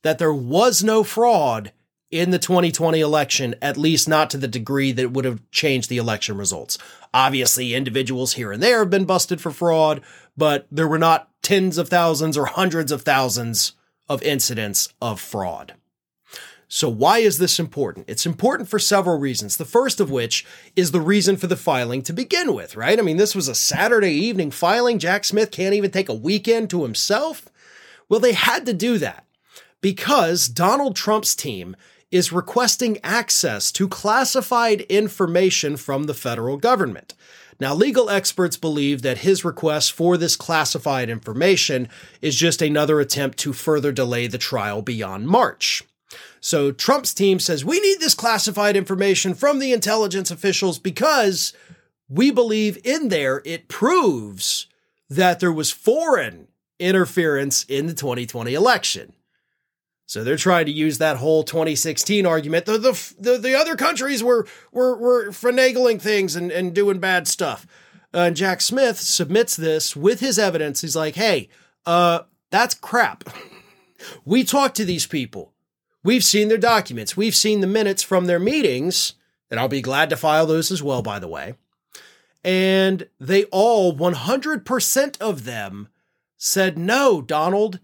that 0.03 0.17
there 0.17 0.33
was 0.33 0.83
no 0.83 1.03
fraud 1.03 1.71
in 2.11 2.31
the 2.31 2.39
2020 2.39 2.99
election, 2.99 3.55
at 3.61 3.77
least 3.77 4.07
not 4.07 4.29
to 4.31 4.37
the 4.37 4.47
degree 4.47 4.91
that 4.91 5.11
would 5.11 5.25
have 5.25 5.41
changed 5.51 5.89
the 5.89 5.97
election 5.97 6.37
results. 6.37 6.77
Obviously, 7.13 7.73
individuals 7.75 8.33
here 8.33 8.51
and 8.51 8.63
there 8.63 8.79
have 8.79 8.89
been 8.89 9.05
busted 9.05 9.39
for 9.39 9.51
fraud, 9.51 10.01
but 10.35 10.67
there 10.71 10.87
were 10.87 10.97
not 10.97 11.29
tens 11.41 11.77
of 11.77 11.89
thousands 11.89 12.37
or 12.37 12.45
hundreds 12.45 12.91
of 12.91 13.03
thousands 13.03 13.73
of 14.07 14.23
incidents 14.23 14.89
of 15.01 15.21
fraud. 15.21 15.75
So, 16.71 16.87
why 16.87 17.19
is 17.19 17.39
this 17.39 17.59
important? 17.59 18.05
It's 18.07 18.27
important 18.27 18.69
for 18.69 18.77
several 18.77 19.17
reasons. 19.17 19.57
The 19.57 19.65
first 19.65 19.99
of 19.99 20.11
which 20.11 20.45
is 20.75 20.91
the 20.91 21.01
reason 21.01 21.35
for 21.35 21.47
the 21.47 21.55
filing 21.55 22.03
to 22.03 22.13
begin 22.13 22.53
with, 22.53 22.75
right? 22.75 22.99
I 22.99 23.01
mean, 23.01 23.17
this 23.17 23.33
was 23.33 23.47
a 23.47 23.55
Saturday 23.55 24.13
evening 24.13 24.51
filing. 24.51 24.99
Jack 24.99 25.25
Smith 25.25 25.49
can't 25.49 25.73
even 25.73 25.89
take 25.89 26.09
a 26.09 26.13
weekend 26.13 26.69
to 26.69 26.83
himself. 26.83 27.49
Well, 28.07 28.19
they 28.19 28.33
had 28.33 28.67
to 28.67 28.73
do 28.73 28.99
that 28.99 29.25
because 29.81 30.47
Donald 30.47 30.95
Trump's 30.95 31.35
team 31.35 31.75
is 32.11 32.31
requesting 32.31 32.97
access 33.03 33.71
to 33.71 33.87
classified 33.87 34.81
information 34.81 35.77
from 35.77 36.05
the 36.05 36.13
federal 36.13 36.57
government. 36.57 37.13
Now, 37.59 37.75
legal 37.75 38.09
experts 38.09 38.55
believe 38.55 39.01
that 39.01 39.19
his 39.19 39.43
request 39.43 39.91
for 39.91 40.17
this 40.17 40.35
classified 40.35 41.09
information 41.09 41.89
is 42.21 42.35
just 42.35 42.61
another 42.61 42.99
attempt 42.99 43.37
to 43.39 43.53
further 43.53 43.91
delay 43.91 44.27
the 44.27 44.37
trial 44.37 44.81
beyond 44.81 45.27
March. 45.27 45.83
So, 46.39 46.71
Trump's 46.71 47.13
team 47.13 47.39
says, 47.39 47.65
We 47.65 47.79
need 47.81 47.99
this 47.99 48.15
classified 48.15 48.77
information 48.77 49.33
from 49.33 49.59
the 49.59 49.73
intelligence 49.73 50.31
officials 50.31 50.79
because 50.79 51.53
we 52.07 52.31
believe 52.31 52.77
in 52.83 53.09
there 53.09 53.41
it 53.45 53.67
proves 53.67 54.65
that 55.09 55.39
there 55.39 55.51
was 55.51 55.69
foreign 55.69 56.47
interference 56.79 57.65
in 57.65 57.87
the 57.87 57.93
2020 57.93 58.53
election. 58.53 59.13
So 60.09 60.23
they're 60.23 60.37
trying 60.37 60.65
to 60.65 60.71
use 60.71 60.97
that 60.97 61.17
whole 61.17 61.43
2016 61.43 62.25
argument. 62.25 62.65
The 62.65 62.79
the 62.79 63.13
the, 63.19 63.37
the 63.37 63.53
other 63.53 63.75
countries 63.75 64.23
were 64.23 64.47
were 64.71 64.97
were 64.97 65.29
finagling 65.29 66.01
things 66.01 66.35
and, 66.35 66.51
and 66.51 66.73
doing 66.73 66.97
bad 66.97 67.27
stuff. 67.27 67.67
Uh, 68.11 68.21
and 68.21 68.35
Jack 68.35 68.61
Smith 68.61 68.99
submits 68.99 69.55
this 69.55 69.95
with 69.95 70.19
his 70.19 70.39
evidence. 70.39 70.81
He's 70.81 70.95
like, 70.95 71.13
"Hey, 71.13 71.47
uh, 71.85 72.21
that's 72.49 72.73
crap. 72.73 73.23
we 74.25 74.43
talked 74.43 74.75
to 74.77 74.85
these 74.85 75.05
people. 75.05 75.53
We've 76.03 76.23
seen 76.23 76.47
their 76.47 76.57
documents. 76.57 77.15
We've 77.15 77.35
seen 77.35 77.59
the 77.59 77.67
minutes 77.67 78.01
from 78.01 78.25
their 78.25 78.39
meetings, 78.39 79.13
and 79.51 79.59
I'll 79.59 79.67
be 79.67 79.79
glad 79.79 80.09
to 80.09 80.17
file 80.17 80.47
those 80.47 80.71
as 80.71 80.81
well, 80.81 81.03
by 81.03 81.19
the 81.19 81.27
way. 81.27 81.53
And 82.43 83.09
they 83.19 83.43
all, 83.51 83.93
100% 83.95 85.21
of 85.21 85.43
them, 85.43 85.89
said, 86.35 86.79
No, 86.79 87.21
Donald, 87.21 87.79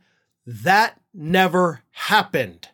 that 0.47 0.99
never 1.15 1.81
happened. 1.91 2.69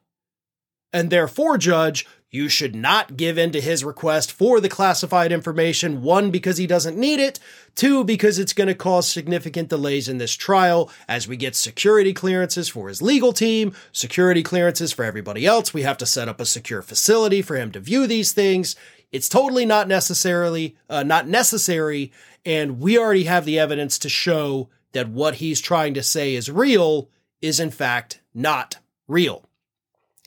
And 0.93 1.09
therefore, 1.09 1.57
Judge, 1.57 2.05
you 2.33 2.47
should 2.47 2.73
not 2.73 3.17
give 3.17 3.37
in 3.37 3.51
to 3.51 3.59
his 3.59 3.83
request 3.83 4.31
for 4.31 4.61
the 4.61 4.69
classified 4.69 5.33
information. 5.33 6.01
One, 6.01 6.31
because 6.31 6.57
he 6.57 6.65
doesn't 6.65 6.97
need 6.97 7.19
it. 7.19 7.41
Two, 7.75 8.05
because 8.05 8.39
it's 8.39 8.53
going 8.53 8.69
to 8.69 8.73
cause 8.73 9.11
significant 9.11 9.67
delays 9.67 10.07
in 10.07 10.17
this 10.17 10.33
trial 10.33 10.89
as 11.09 11.27
we 11.27 11.35
get 11.35 11.55
security 11.55 12.13
clearances 12.13 12.69
for 12.69 12.87
his 12.87 13.01
legal 13.01 13.33
team, 13.33 13.73
security 13.91 14.43
clearances 14.43 14.93
for 14.93 15.03
everybody 15.03 15.45
else. 15.45 15.73
We 15.73 15.81
have 15.81 15.97
to 15.97 16.05
set 16.05 16.29
up 16.29 16.39
a 16.39 16.45
secure 16.45 16.81
facility 16.81 17.41
for 17.41 17.57
him 17.57 17.69
to 17.73 17.81
view 17.81 18.07
these 18.07 18.31
things. 18.31 18.77
It's 19.11 19.27
totally 19.27 19.65
not 19.65 19.89
necessarily, 19.89 20.77
uh, 20.89 21.03
not 21.03 21.27
necessary. 21.27 22.13
And 22.45 22.79
we 22.79 22.97
already 22.97 23.25
have 23.25 23.43
the 23.43 23.59
evidence 23.59 23.99
to 23.99 24.09
show 24.09 24.69
that 24.93 25.09
what 25.09 25.35
he's 25.35 25.59
trying 25.59 25.93
to 25.95 26.03
say 26.03 26.35
is 26.35 26.49
real 26.49 27.09
is 27.41 27.59
in 27.59 27.71
fact 27.71 28.20
not 28.33 28.77
real. 29.07 29.43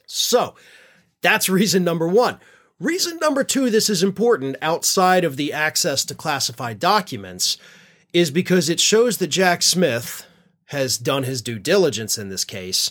So 0.06 0.54
that's 1.22 1.48
reason 1.48 1.84
number 1.84 2.06
one. 2.06 2.38
Reason 2.80 3.18
number 3.18 3.44
two, 3.44 3.70
this 3.70 3.88
is 3.88 4.02
important 4.02 4.56
outside 4.60 5.24
of 5.24 5.36
the 5.36 5.52
access 5.52 6.04
to 6.06 6.14
classified 6.14 6.78
documents, 6.78 7.56
is 8.12 8.30
because 8.30 8.68
it 8.68 8.80
shows 8.80 9.18
that 9.18 9.28
Jack 9.28 9.62
Smith 9.62 10.26
has 10.66 10.98
done 10.98 11.22
his 11.22 11.40
due 11.40 11.58
diligence 11.58 12.18
in 12.18 12.28
this 12.28 12.44
case 12.44 12.90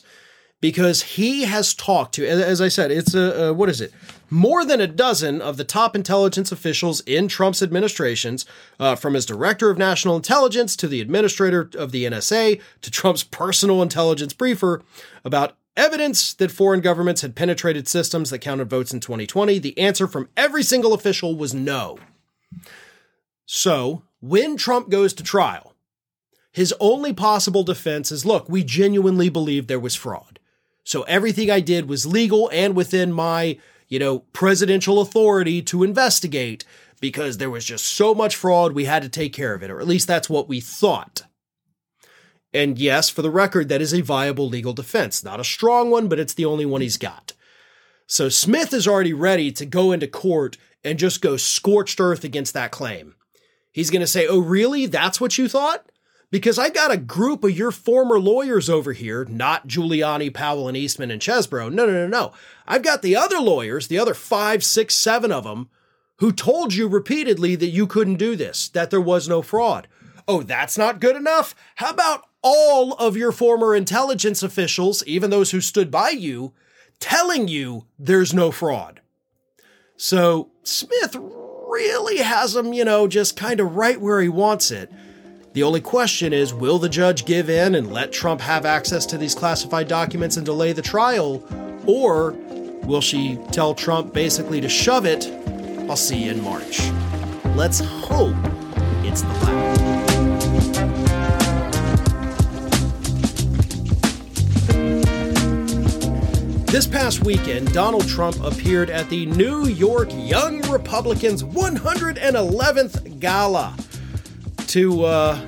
because 0.63 1.01
he 1.01 1.43
has 1.43 1.73
talked 1.73 2.15
to, 2.15 2.25
as 2.25 2.61
I 2.61 2.69
said, 2.69 2.89
it's 2.89 3.13
a, 3.13 3.47
a, 3.47 3.53
what 3.53 3.67
is 3.67 3.81
it? 3.81 3.91
More 4.29 4.63
than 4.63 4.79
a 4.79 4.87
dozen 4.87 5.41
of 5.41 5.57
the 5.57 5.65
top 5.65 5.93
intelligence 5.93 6.53
officials 6.53 7.01
in 7.01 7.27
Trump's 7.27 7.61
administrations, 7.61 8.45
uh, 8.79 8.95
from 8.95 9.13
his 9.13 9.25
director 9.25 9.69
of 9.69 9.77
national 9.77 10.15
intelligence 10.15 10.77
to 10.77 10.87
the 10.87 11.01
administrator 11.01 11.69
of 11.77 11.91
the 11.91 12.05
NSA 12.05 12.61
to 12.79 12.89
Trump's 12.89 13.25
personal 13.25 13.81
intelligence 13.81 14.31
briefer, 14.31 14.81
about 15.25 15.57
evidence 15.75 16.33
that 16.35 16.49
foreign 16.49 16.79
governments 16.79 17.23
had 17.23 17.35
penetrated 17.35 17.89
systems 17.89 18.29
that 18.29 18.39
counted 18.39 18.69
votes 18.69 18.93
in 18.93 19.01
2020. 19.01 19.59
The 19.59 19.77
answer 19.77 20.07
from 20.07 20.29
every 20.37 20.63
single 20.63 20.93
official 20.93 21.35
was 21.35 21.53
no. 21.53 21.99
So, 23.45 24.03
when 24.21 24.55
Trump 24.55 24.89
goes 24.89 25.13
to 25.15 25.23
trial, 25.23 25.75
his 26.53 26.73
only 26.79 27.11
possible 27.11 27.63
defense 27.63 28.13
is 28.13 28.25
look, 28.25 28.47
we 28.47 28.63
genuinely 28.63 29.27
believe 29.27 29.67
there 29.67 29.77
was 29.77 29.95
fraud. 29.95 30.39
So 30.83 31.03
everything 31.03 31.49
I 31.49 31.59
did 31.59 31.87
was 31.87 32.05
legal 32.05 32.49
and 32.51 32.75
within 32.75 33.11
my, 33.11 33.57
you 33.87 33.99
know, 33.99 34.19
presidential 34.33 34.99
authority 35.01 35.61
to 35.63 35.83
investigate 35.83 36.65
because 36.99 37.37
there 37.37 37.49
was 37.49 37.65
just 37.65 37.85
so 37.85 38.13
much 38.15 38.35
fraud, 38.35 38.73
we 38.73 38.85
had 38.85 39.03
to 39.03 39.09
take 39.09 39.33
care 39.33 39.53
of 39.53 39.63
it, 39.63 39.69
or 39.69 39.79
at 39.79 39.87
least 39.87 40.07
that's 40.07 40.29
what 40.29 40.47
we 40.47 40.59
thought. 40.59 41.23
And 42.53 42.77
yes, 42.77 43.09
for 43.09 43.21
the 43.21 43.31
record, 43.31 43.67
that 43.69 43.81
is 43.81 43.93
a 43.93 44.01
viable 44.01 44.47
legal 44.47 44.73
defense. 44.73 45.23
Not 45.23 45.39
a 45.39 45.43
strong 45.43 45.89
one, 45.89 46.07
but 46.07 46.19
it's 46.19 46.35
the 46.35 46.45
only 46.45 46.65
one 46.65 46.81
he's 46.81 46.97
got. 46.97 47.33
So 48.05 48.29
Smith 48.29 48.73
is 48.73 48.87
already 48.87 49.13
ready 49.13 49.51
to 49.53 49.65
go 49.65 49.91
into 49.91 50.07
court 50.07 50.57
and 50.83 50.99
just 50.99 51.21
go 51.21 51.35
scorched 51.35 51.99
earth 51.99 52.23
against 52.23 52.53
that 52.53 52.71
claim. 52.71 53.15
He's 53.71 53.89
going 53.89 54.01
to 54.01 54.07
say, 54.07 54.27
Oh, 54.27 54.39
really? 54.39 54.85
That's 54.85 55.19
what 55.19 55.37
you 55.37 55.49
thought? 55.49 55.91
Because 56.33 56.57
I 56.57 56.69
got 56.69 56.89
a 56.89 56.97
group 56.97 57.43
of 57.43 57.55
your 57.55 57.69
former 57.69 58.19
lawyers 58.19 58.67
over 58.67 58.93
here, 58.93 59.23
not 59.25 59.67
Giuliani, 59.67 60.33
Powell, 60.33 60.67
and 60.67 60.75
Eastman 60.75 61.11
and 61.11 61.21
Chesebro. 61.21 61.71
No, 61.71 61.85
no, 61.85 61.91
no, 61.91 62.07
no. 62.07 62.33
I've 62.67 62.81
got 62.81 63.03
the 63.03 63.15
other 63.15 63.37
lawyers, 63.37 63.87
the 63.87 63.99
other 63.99 64.15
five, 64.15 64.63
six, 64.63 64.95
seven 64.95 65.31
of 65.31 65.43
them, 65.43 65.69
who 66.15 66.31
told 66.31 66.73
you 66.73 66.87
repeatedly 66.87 67.55
that 67.57 67.67
you 67.67 67.85
couldn't 67.85 68.15
do 68.15 68.35
this, 68.35 68.67
that 68.69 68.89
there 68.89 68.99
was 68.99 69.29
no 69.29 69.43
fraud. 69.43 69.87
Oh, 70.27 70.41
that's 70.41 70.75
not 70.75 70.99
good 70.99 71.15
enough? 71.15 71.53
How 71.75 71.91
about 71.91 72.25
all 72.41 72.93
of 72.93 73.15
your 73.15 73.31
former 73.31 73.75
intelligence 73.75 74.41
officials, 74.41 75.03
even 75.05 75.29
those 75.29 75.51
who 75.51 75.61
stood 75.61 75.91
by 75.91 76.09
you, 76.09 76.51
telling 76.99 77.47
you 77.47 77.85
there's 77.99 78.33
no 78.33 78.49
fraud? 78.49 79.01
So 79.97 80.49
Smith 80.63 81.15
really 81.15 82.23
has 82.23 82.55
him, 82.55 82.73
you 82.73 82.85
know, 82.85 83.07
just 83.07 83.37
kind 83.37 83.59
of 83.59 83.75
right 83.75 84.01
where 84.01 84.19
he 84.19 84.29
wants 84.29 84.71
it. 84.71 84.91
The 85.53 85.61
only 85.61 85.81
question 85.81 86.33
is 86.33 86.51
will 86.51 86.79
the 86.79 86.89
judge 86.89 87.25
give 87.25 87.47
in 87.47 87.75
and 87.75 87.93
let 87.93 88.11
Trump 88.11 88.41
have 88.41 88.65
access 88.65 89.05
to 89.05 89.19
these 89.19 89.35
classified 89.35 89.87
documents 89.87 90.35
and 90.35 90.43
delay 90.43 90.73
the 90.73 90.81
trial? 90.81 91.43
Or 91.85 92.31
will 92.85 93.01
she 93.01 93.37
tell 93.51 93.75
Trump 93.75 94.13
basically 94.13 94.61
to 94.61 94.69
shove 94.69 95.05
it? 95.05 95.27
I'll 95.87 95.95
see 95.95 96.23
you 96.23 96.31
in 96.31 96.41
March. 96.41 96.89
Let's 97.55 97.81
hope 97.81 98.35
it's 99.03 99.21
the 99.21 99.27
latter. 99.27 99.69
This 106.65 106.87
past 106.87 107.23
weekend, 107.23 107.71
Donald 107.73 108.07
Trump 108.07 108.43
appeared 108.43 108.89
at 108.89 109.07
the 109.11 109.27
New 109.27 109.67
York 109.67 110.09
Young 110.13 110.67
Republicans 110.71 111.43
111th 111.43 113.19
Gala 113.19 113.75
to 114.73 115.05
uh, 115.05 115.39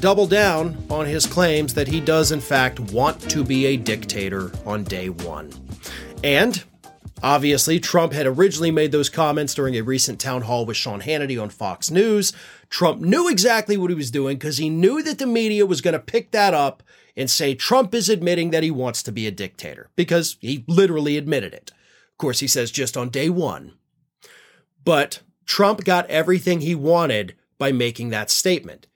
double 0.00 0.26
down 0.26 0.76
on 0.90 1.06
his 1.06 1.26
claims 1.26 1.74
that 1.74 1.86
he 1.86 2.00
does, 2.00 2.32
in 2.32 2.40
fact, 2.40 2.80
want 2.80 3.20
to 3.30 3.44
be 3.44 3.66
a 3.66 3.76
dictator 3.76 4.50
on 4.66 4.82
day 4.82 5.10
one. 5.10 5.52
And 6.24 6.60
obviously, 7.22 7.78
Trump 7.78 8.12
had 8.12 8.26
originally 8.26 8.72
made 8.72 8.90
those 8.90 9.08
comments 9.08 9.54
during 9.54 9.76
a 9.76 9.82
recent 9.82 10.18
town 10.18 10.42
hall 10.42 10.66
with 10.66 10.76
Sean 10.76 11.02
Hannity 11.02 11.40
on 11.40 11.50
Fox 11.50 11.88
News. 11.88 12.32
Trump 12.68 13.00
knew 13.00 13.28
exactly 13.28 13.76
what 13.76 13.90
he 13.90 13.94
was 13.96 14.10
doing 14.10 14.38
because 14.38 14.58
he 14.58 14.68
knew 14.68 15.04
that 15.04 15.18
the 15.18 15.26
media 15.26 15.64
was 15.64 15.80
going 15.80 15.92
to 15.92 16.00
pick 16.00 16.32
that 16.32 16.52
up 16.52 16.82
and 17.16 17.30
say 17.30 17.54
Trump 17.54 17.94
is 17.94 18.08
admitting 18.08 18.50
that 18.50 18.64
he 18.64 18.72
wants 18.72 19.04
to 19.04 19.12
be 19.12 19.28
a 19.28 19.30
dictator 19.30 19.88
because 19.94 20.36
he 20.40 20.64
literally 20.66 21.16
admitted 21.16 21.54
it. 21.54 21.70
Of 22.10 22.18
course, 22.18 22.40
he 22.40 22.48
says 22.48 22.72
just 22.72 22.96
on 22.96 23.10
day 23.10 23.28
one. 23.28 23.74
But 24.84 25.20
Trump 25.46 25.84
got 25.84 26.10
everything 26.10 26.60
he 26.60 26.74
wanted 26.74 27.36
by 27.58 27.72
making 27.72 28.10
that 28.10 28.30
statement. 28.30 28.86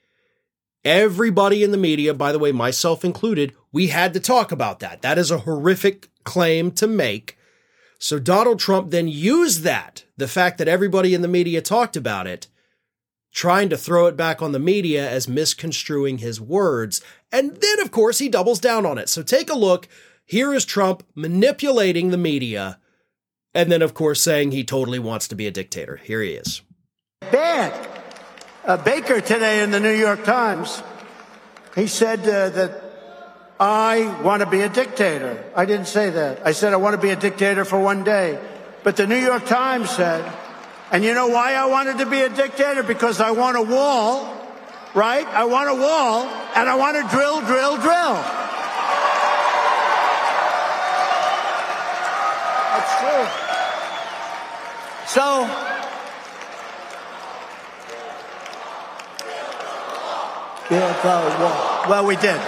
Everybody 0.85 1.63
in 1.63 1.71
the 1.71 1.77
media, 1.77 2.15
by 2.15 2.33
the 2.33 2.39
way, 2.39 2.53
myself 2.53 3.05
included, 3.05 3.55
we 3.73 3.89
had 3.89 4.15
to 4.15 4.21
talk 4.21 4.53
about 4.53 4.79
that. 4.81 5.03
That 5.03 5.19
is 5.19 5.31
a 5.31 5.39
horrific 5.39 6.09
claim 6.25 6.71
to 6.73 6.87
make. 6.87 7.37
So 7.99 8.19
Donald 8.19 8.61
Trump 8.61 8.91
then 8.91 9.09
used 9.09 9.63
that, 9.63 10.05
the 10.17 10.29
fact 10.29 10.59
that 10.59 10.69
everybody 10.69 11.15
in 11.15 11.23
the 11.23 11.29
media 11.29 11.61
talked 11.61 11.97
about 11.97 12.27
it, 12.27 12.47
trying 13.33 13.69
to 13.71 13.77
throw 13.77 14.07
it 14.07 14.17
back 14.17 14.41
on 14.41 14.53
the 14.53 14.59
media 14.59 15.09
as 15.09 15.29
misconstruing 15.29 16.19
his 16.19 16.41
words. 16.41 17.01
And 17.33 17.57
then, 17.57 17.81
of 17.81 17.91
course, 17.91 18.19
he 18.19 18.29
doubles 18.29 18.61
down 18.61 18.87
on 18.87 18.99
it. 18.99 19.09
So 19.09 19.23
take 19.23 19.51
a 19.51 19.59
look. 19.59 19.89
Here 20.25 20.55
is 20.55 20.65
Trump 20.65 21.03
manipulating 21.15 22.11
the 22.11 22.17
media. 22.17 22.79
And 23.53 23.73
then, 23.73 23.83
of 23.83 23.95
course, 23.95 24.23
saying 24.23 24.53
he 24.53 24.65
totally 24.65 24.99
wants 24.99 25.27
to 25.29 25.35
be 25.35 25.47
a 25.47 25.51
dictator. 25.51 25.97
Here 25.97 26.23
he 26.23 26.33
is. 26.33 26.63
Bad 27.21 28.08
uh, 28.69 28.77
Baker 28.77 29.23
today 29.23 29.63
in 29.63 29.71
the 29.71 29.81
New 29.81 29.95
York 29.95 30.25
Times. 30.25 30.83
He 31.75 31.87
said 31.87 32.21
uh, 32.21 32.51
that 32.51 32.83
I 33.59 34.21
want 34.23 34.41
to 34.41 34.47
be 34.47 34.61
a 34.61 34.69
dictator. 34.69 35.43
I 35.57 35.65
didn't 35.65 35.87
say 35.87 36.11
that. 36.11 36.47
I 36.47 36.53
said 36.53 36.75
I 36.75 36.77
want 36.77 36.95
to 36.95 37.01
be 37.01 37.09
a 37.09 37.17
dictator 37.17 37.65
for 37.65 37.81
one 37.81 38.05
day. 38.05 38.39
But 38.85 38.97
the 38.97 39.07
New 39.07 39.17
York 39.17 39.47
Times 39.47 39.89
said, 39.89 40.23
and 40.93 41.03
you 41.03 41.15
know 41.15 41.29
why 41.29 41.55
I 41.55 41.65
wanted 41.65 41.97
to 41.99 42.07
be 42.07 42.21
a 42.21 42.29
dictator? 42.29 42.83
Because 42.83 43.23
I 43.23 43.31
want 43.31 43.57
a 43.57 43.63
wall, 43.63 44.37
right? 44.95 45.27
I 45.27 45.47
want 45.47 45.71
a 45.71 45.75
wall, 45.75 46.27
and 46.55 46.69
I 46.69 46.75
want 46.75 46.97
to 46.97 47.09
drill, 47.17 47.41
drill, 47.41 47.77
drill. 47.77 48.15
That's 52.77 52.93
true. 53.01 53.27
So, 55.07 55.68
Well, 60.71 62.07
we 62.07 62.17
did. 62.17 62.41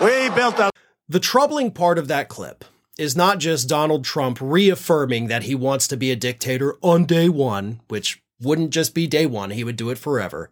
We 0.00 0.30
built 0.34 0.58
a. 0.58 0.70
The 1.08 1.20
troubling 1.20 1.72
part 1.72 1.98
of 1.98 2.08
that 2.08 2.28
clip 2.28 2.64
is 2.98 3.16
not 3.16 3.38
just 3.38 3.68
Donald 3.68 4.04
Trump 4.04 4.38
reaffirming 4.40 5.26
that 5.26 5.42
he 5.42 5.54
wants 5.54 5.88
to 5.88 5.96
be 5.96 6.10
a 6.10 6.16
dictator 6.16 6.76
on 6.82 7.04
day 7.04 7.28
one, 7.28 7.80
which 7.88 8.22
wouldn't 8.40 8.70
just 8.70 8.94
be 8.94 9.06
day 9.06 9.26
one, 9.26 9.50
he 9.50 9.64
would 9.64 9.76
do 9.76 9.90
it 9.90 9.98
forever. 9.98 10.50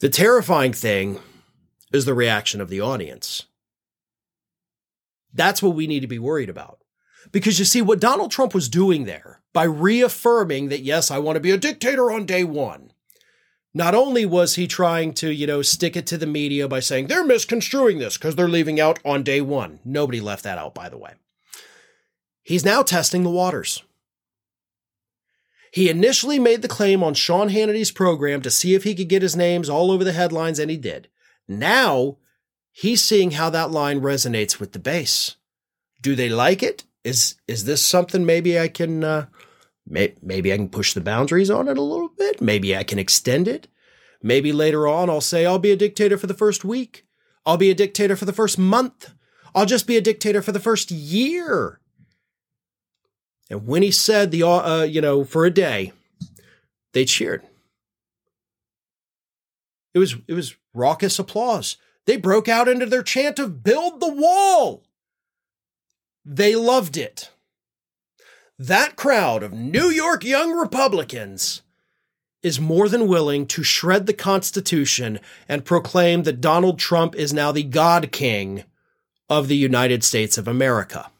The 0.00 0.08
terrifying 0.08 0.72
thing 0.72 1.20
is 1.92 2.04
the 2.04 2.14
reaction 2.14 2.60
of 2.60 2.68
the 2.68 2.80
audience. 2.80 3.44
That's 5.32 5.62
what 5.62 5.74
we 5.74 5.86
need 5.86 6.00
to 6.00 6.06
be 6.06 6.18
worried 6.18 6.48
about. 6.48 6.78
Because 7.32 7.58
you 7.58 7.64
see, 7.64 7.82
what 7.82 8.00
Donald 8.00 8.30
Trump 8.30 8.54
was 8.54 8.68
doing 8.68 9.04
there 9.04 9.40
by 9.52 9.64
reaffirming 9.64 10.70
that, 10.70 10.80
yes, 10.80 11.10
I 11.10 11.18
want 11.18 11.36
to 11.36 11.40
be 11.40 11.50
a 11.52 11.58
dictator 11.58 12.10
on 12.10 12.26
day 12.26 12.44
one, 12.44 12.89
not 13.72 13.94
only 13.94 14.26
was 14.26 14.56
he 14.56 14.66
trying 14.66 15.12
to, 15.14 15.30
you 15.30 15.46
know, 15.46 15.62
stick 15.62 15.96
it 15.96 16.06
to 16.08 16.18
the 16.18 16.26
media 16.26 16.66
by 16.66 16.80
saying 16.80 17.06
they're 17.06 17.24
misconstruing 17.24 17.98
this 17.98 18.16
because 18.16 18.34
they're 18.34 18.48
leaving 18.48 18.80
out 18.80 18.98
on 19.04 19.22
day 19.22 19.40
one. 19.40 19.78
Nobody 19.84 20.20
left 20.20 20.44
that 20.44 20.58
out, 20.58 20.74
by 20.74 20.88
the 20.88 20.98
way. 20.98 21.12
He's 22.42 22.64
now 22.64 22.82
testing 22.82 23.22
the 23.22 23.30
waters. 23.30 23.82
He 25.72 25.88
initially 25.88 26.40
made 26.40 26.62
the 26.62 26.68
claim 26.68 27.02
on 27.02 27.14
Sean 27.14 27.48
Hannity's 27.50 27.92
program 27.92 28.42
to 28.42 28.50
see 28.50 28.74
if 28.74 28.82
he 28.82 28.94
could 28.94 29.08
get 29.08 29.22
his 29.22 29.36
names 29.36 29.70
all 29.70 29.92
over 29.92 30.02
the 30.02 30.12
headlines, 30.12 30.58
and 30.58 30.68
he 30.68 30.76
did. 30.76 31.06
Now, 31.46 32.16
he's 32.72 33.02
seeing 33.02 33.32
how 33.32 33.50
that 33.50 33.70
line 33.70 34.00
resonates 34.00 34.58
with 34.58 34.72
the 34.72 34.80
base. 34.80 35.36
Do 36.00 36.16
they 36.16 36.28
like 36.28 36.62
it? 36.62 36.84
Is 37.04 37.36
is 37.46 37.64
this 37.64 37.82
something 37.82 38.26
maybe 38.26 38.58
I 38.58 38.68
can 38.68 39.04
uh, 39.04 39.26
Maybe 39.86 40.52
I 40.52 40.56
can 40.56 40.68
push 40.68 40.92
the 40.92 41.00
boundaries 41.00 41.50
on 41.50 41.68
it 41.68 41.78
a 41.78 41.82
little 41.82 42.08
bit. 42.08 42.40
Maybe 42.40 42.76
I 42.76 42.84
can 42.84 42.98
extend 42.98 43.48
it. 43.48 43.68
Maybe 44.22 44.52
later 44.52 44.86
on 44.86 45.10
I'll 45.10 45.20
say 45.20 45.44
I'll 45.44 45.58
be 45.58 45.72
a 45.72 45.76
dictator 45.76 46.16
for 46.16 46.26
the 46.26 46.34
first 46.34 46.64
week. 46.64 47.06
I'll 47.44 47.56
be 47.56 47.70
a 47.70 47.74
dictator 47.74 48.16
for 48.16 48.24
the 48.24 48.32
first 48.32 48.58
month. 48.58 49.12
I'll 49.54 49.66
just 49.66 49.86
be 49.86 49.96
a 49.96 50.02
dictator 50.02 50.42
for 50.42 50.52
the 50.52 50.60
first 50.60 50.90
year. 50.90 51.80
And 53.48 53.66
when 53.66 53.82
he 53.82 53.90
said 53.90 54.30
the, 54.30 54.44
uh, 54.44 54.82
you 54.82 55.00
know, 55.00 55.24
for 55.24 55.44
a 55.44 55.50
day, 55.50 55.92
they 56.92 57.04
cheered. 57.04 57.42
It 59.92 59.98
was, 59.98 60.14
it 60.28 60.34
was 60.34 60.54
raucous 60.72 61.18
applause. 61.18 61.76
They 62.06 62.16
broke 62.16 62.48
out 62.48 62.68
into 62.68 62.86
their 62.86 63.02
chant 63.02 63.40
of 63.40 63.64
build 63.64 64.00
the 64.00 64.12
wall. 64.12 64.84
They 66.24 66.54
loved 66.54 66.96
it 66.96 67.30
that 68.60 68.94
crowd 68.94 69.42
of 69.42 69.54
New 69.54 69.88
York 69.88 70.22
young 70.22 70.52
Republicans 70.52 71.62
is 72.42 72.60
more 72.60 72.90
than 72.90 73.08
willing 73.08 73.46
to 73.46 73.62
shred 73.62 74.04
the 74.04 74.12
Constitution 74.12 75.18
and 75.48 75.64
proclaim 75.64 76.24
that 76.24 76.42
Donald 76.42 76.78
Trump 76.78 77.14
is 77.14 77.32
now 77.32 77.52
the 77.52 77.62
God 77.62 78.12
King 78.12 78.64
of 79.30 79.48
the 79.48 79.56
United 79.56 80.04
States 80.04 80.36
of 80.36 80.46
America. 80.46 81.10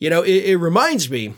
You 0.00 0.10
know, 0.10 0.22
it, 0.22 0.44
it 0.44 0.56
reminds 0.56 1.08
me 1.08 1.34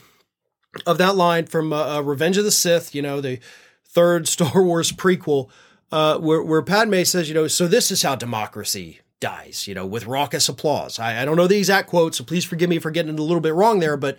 of 0.86 0.96
that 0.96 1.14
line 1.14 1.44
from 1.44 1.70
uh, 1.70 1.98
uh 1.98 2.00
Revenge 2.00 2.38
of 2.38 2.44
the 2.44 2.50
Sith, 2.50 2.94
you 2.94 3.02
know, 3.02 3.20
the 3.20 3.40
third 3.86 4.26
Star 4.28 4.62
Wars 4.62 4.92
prequel, 4.92 5.50
uh, 5.92 6.16
where, 6.16 6.42
where 6.42 6.62
Padme 6.62 7.02
says, 7.02 7.28
you 7.28 7.34
know, 7.34 7.48
so 7.48 7.68
this 7.68 7.90
is 7.90 8.00
how 8.00 8.14
democracy 8.14 9.00
dies, 9.20 9.68
you 9.68 9.74
know, 9.74 9.84
with 9.84 10.06
raucous 10.06 10.48
applause. 10.48 10.98
I, 10.98 11.20
I 11.20 11.24
don't 11.26 11.36
know 11.36 11.46
the 11.46 11.58
exact 11.58 11.90
quote, 11.90 12.14
so 12.14 12.24
please 12.24 12.46
forgive 12.46 12.70
me 12.70 12.78
for 12.78 12.90
getting 12.90 13.12
it 13.12 13.20
a 13.20 13.22
little 13.22 13.42
bit 13.42 13.52
wrong 13.52 13.80
there, 13.80 13.98
but 13.98 14.16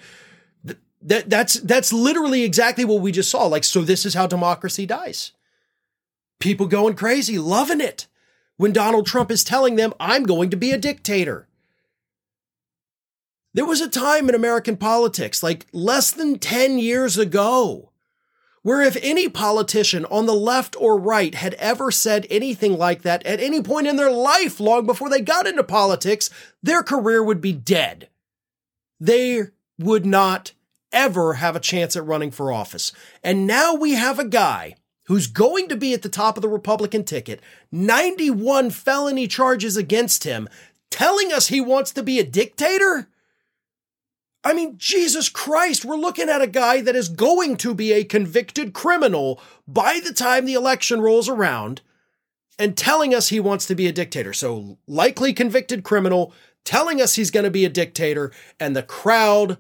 that 1.06 1.30
that's 1.30 1.60
that's 1.62 1.94
literally 1.94 2.44
exactly 2.44 2.84
what 2.84 3.02
we 3.02 3.12
just 3.12 3.30
saw. 3.30 3.46
Like, 3.46 3.64
so 3.64 3.82
this 3.82 4.06
is 4.06 4.16
how 4.16 4.28
democracy 4.28 4.86
dies. 4.86 5.32
People 6.40 6.66
going 6.66 6.96
crazy, 6.96 7.38
loving 7.38 7.80
it. 7.80 8.08
When 8.58 8.74
Donald 8.74 9.06
Trump 9.06 9.32
is 9.32 9.44
telling 9.44 9.76
them, 9.76 9.94
I'm 10.00 10.24
going 10.24 10.50
to 10.50 10.58
be 10.58 10.72
a 10.72 10.78
dictator. 10.78 11.48
There 13.54 13.66
was 13.66 13.82
a 13.82 13.90
time 13.90 14.28
in 14.30 14.36
American 14.36 14.78
politics, 14.78 15.44
like 15.44 15.66
less 15.72 16.12
than 16.12 16.40
10 16.40 16.80
years 16.80 17.18
ago, 17.18 17.92
where 18.64 18.82
if 18.82 18.98
any 19.02 19.30
politician 19.30 20.06
on 20.06 20.26
the 20.26 20.34
left 20.34 20.76
or 20.80 20.98
right 21.00 21.36
had 21.36 21.54
ever 21.56 21.92
said 21.92 22.28
anything 22.30 22.78
like 22.78 23.04
that 23.04 23.26
at 23.26 23.40
any 23.40 23.62
point 23.62 23.88
in 23.88 23.96
their 23.96 24.12
life, 24.12 24.60
long 24.60 24.86
before 24.86 25.10
they 25.10 25.22
got 25.22 25.48
into 25.48 25.64
politics, 25.64 26.30
their 26.64 26.82
career 26.84 27.24
would 27.24 27.42
be 27.42 27.54
dead. 27.54 28.10
They 29.00 29.44
would 29.78 30.06
not 30.06 30.54
ever 30.96 31.34
have 31.34 31.56
a 31.56 31.60
chance 31.60 31.96
at 31.96 32.06
running 32.06 32.32
for 32.32 32.52
office. 32.52 32.92
And 33.24 33.46
now 33.46 33.76
we 33.76 33.94
have 33.94 34.18
a 34.18 34.28
guy 34.28 34.76
who's 35.06 35.28
going 35.28 35.68
to 35.68 35.76
be 35.76 35.94
at 35.94 36.02
the 36.02 36.10
top 36.10 36.38
of 36.38 36.42
the 36.42 36.50
Republican 36.50 37.04
ticket, 37.04 37.40
91 37.72 38.72
felony 38.72 39.28
charges 39.28 39.78
against 39.78 40.24
him, 40.24 40.50
telling 40.90 41.32
us 41.32 41.50
he 41.50 41.62
wants 41.62 41.92
to 41.92 42.02
be 42.02 42.18
a 42.20 42.24
dictator? 42.24 43.08
I 44.44 44.54
mean, 44.54 44.78
Jesus 44.78 45.30
Christ, 45.30 45.86
we're 45.86 45.96
looking 45.96 46.30
at 46.30 46.42
a 46.42 46.48
guy 46.48 46.82
that 46.82 46.96
is 46.96 47.10
going 47.10 47.58
to 47.58 47.74
be 47.74 47.94
a 47.94 48.04
convicted 48.04 48.74
criminal 48.74 49.40
by 49.68 50.00
the 50.04 50.14
time 50.14 50.46
the 50.46 50.54
election 50.54 51.02
rolls 51.02 51.28
around 51.28 51.82
and 52.58 52.78
telling 52.78 53.14
us 53.14 53.30
he 53.30 53.40
wants 53.40 53.66
to 53.66 53.76
be 53.76 53.88
a 53.88 53.92
dictator. 53.92 54.34
So, 54.34 54.78
likely 54.88 55.34
convicted 55.34 55.84
criminal 55.84 56.34
telling 56.64 57.02
us 57.02 57.16
he's 57.16 57.32
going 57.32 57.44
to 57.44 57.52
be 57.52 57.66
a 57.66 57.70
dictator, 57.70 58.32
and 58.60 58.76
the 58.76 58.84
crowd 58.84 59.58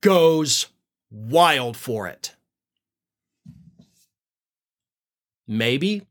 goes 0.00 0.68
wild 1.10 1.76
for 1.76 2.06
it. 2.06 2.34
Maybe, 5.48 6.06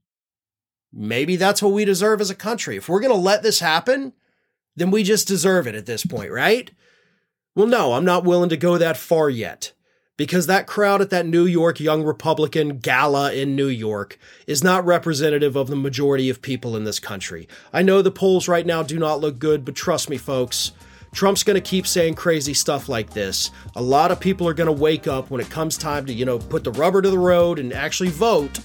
maybe 0.93 1.35
that's 1.35 1.61
what 1.61 1.73
we 1.73 1.85
deserve 1.85 2.21
as 2.21 2.29
a 2.29 2.35
country. 2.35 2.77
If 2.77 2.87
we're 2.87 3.01
going 3.01 3.13
to 3.13 3.19
let 3.19 3.43
this 3.43 3.59
happen, 3.59 4.13
then 4.75 4.91
we 4.91 5.03
just 5.03 5.27
deserve 5.27 5.67
it 5.67 5.75
at 5.75 5.85
this 5.85 6.05
point, 6.05 6.31
right? 6.31 6.71
Well, 7.55 7.67
no, 7.67 7.93
I'm 7.93 8.05
not 8.05 8.23
willing 8.23 8.49
to 8.49 8.57
go 8.57 8.77
that 8.77 8.97
far 8.97 9.29
yet. 9.29 9.73
Because 10.17 10.47
that 10.47 10.65
crowd 10.65 11.01
at 11.01 11.09
that 11.09 11.25
New 11.25 11.45
York 11.45 11.81
Young 11.81 12.05
Republican 12.05 12.77
gala 12.77 13.33
in 13.33 13.53
New 13.53 13.67
York 13.67 14.17
is 14.47 14.63
not 14.63 14.85
representative 14.85 15.57
of 15.57 15.67
the 15.67 15.75
majority 15.75 16.29
of 16.29 16.41
people 16.41 16.77
in 16.77 16.85
this 16.85 17.01
country. 17.01 17.49
I 17.73 17.81
know 17.81 18.01
the 18.01 18.11
polls 18.11 18.47
right 18.47 18.65
now 18.65 18.81
do 18.81 18.97
not 18.97 19.19
look 19.19 19.39
good, 19.39 19.65
but 19.65 19.75
trust 19.75 20.09
me, 20.09 20.15
folks, 20.15 20.71
Trump's 21.15 21.43
going 21.43 21.55
to 21.55 21.61
keep 21.61 21.87
saying 21.87 22.15
crazy 22.15 22.53
stuff 22.53 22.89
like 22.89 23.11
this. 23.11 23.49
A 23.77 23.81
lot 23.81 24.11
of 24.11 24.19
people 24.19 24.49
are 24.49 24.53
going 24.53 24.67
to 24.67 24.73
wake 24.73 25.07
up 25.07 25.31
when 25.31 25.39
it 25.39 25.49
comes 25.49 25.77
time 25.77 26.05
to, 26.07 26.13
you 26.13 26.25
know, 26.25 26.37
put 26.37 26.65
the 26.65 26.73
rubber 26.73 27.01
to 27.01 27.09
the 27.09 27.17
road 27.17 27.57
and 27.57 27.71
actually 27.71 28.09
vote. 28.09 28.59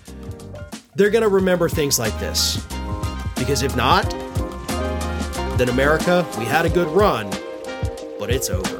They're 0.96 1.10
going 1.10 1.22
to 1.22 1.28
remember 1.28 1.68
things 1.68 1.96
like 1.96 2.18
this. 2.18 2.56
Because 3.36 3.62
if 3.62 3.76
not, 3.76 4.10
then 5.58 5.68
America, 5.68 6.26
we 6.38 6.44
had 6.44 6.66
a 6.66 6.68
good 6.68 6.88
run, 6.88 7.30
but 8.18 8.30
it's 8.30 8.50
over. 8.50 8.79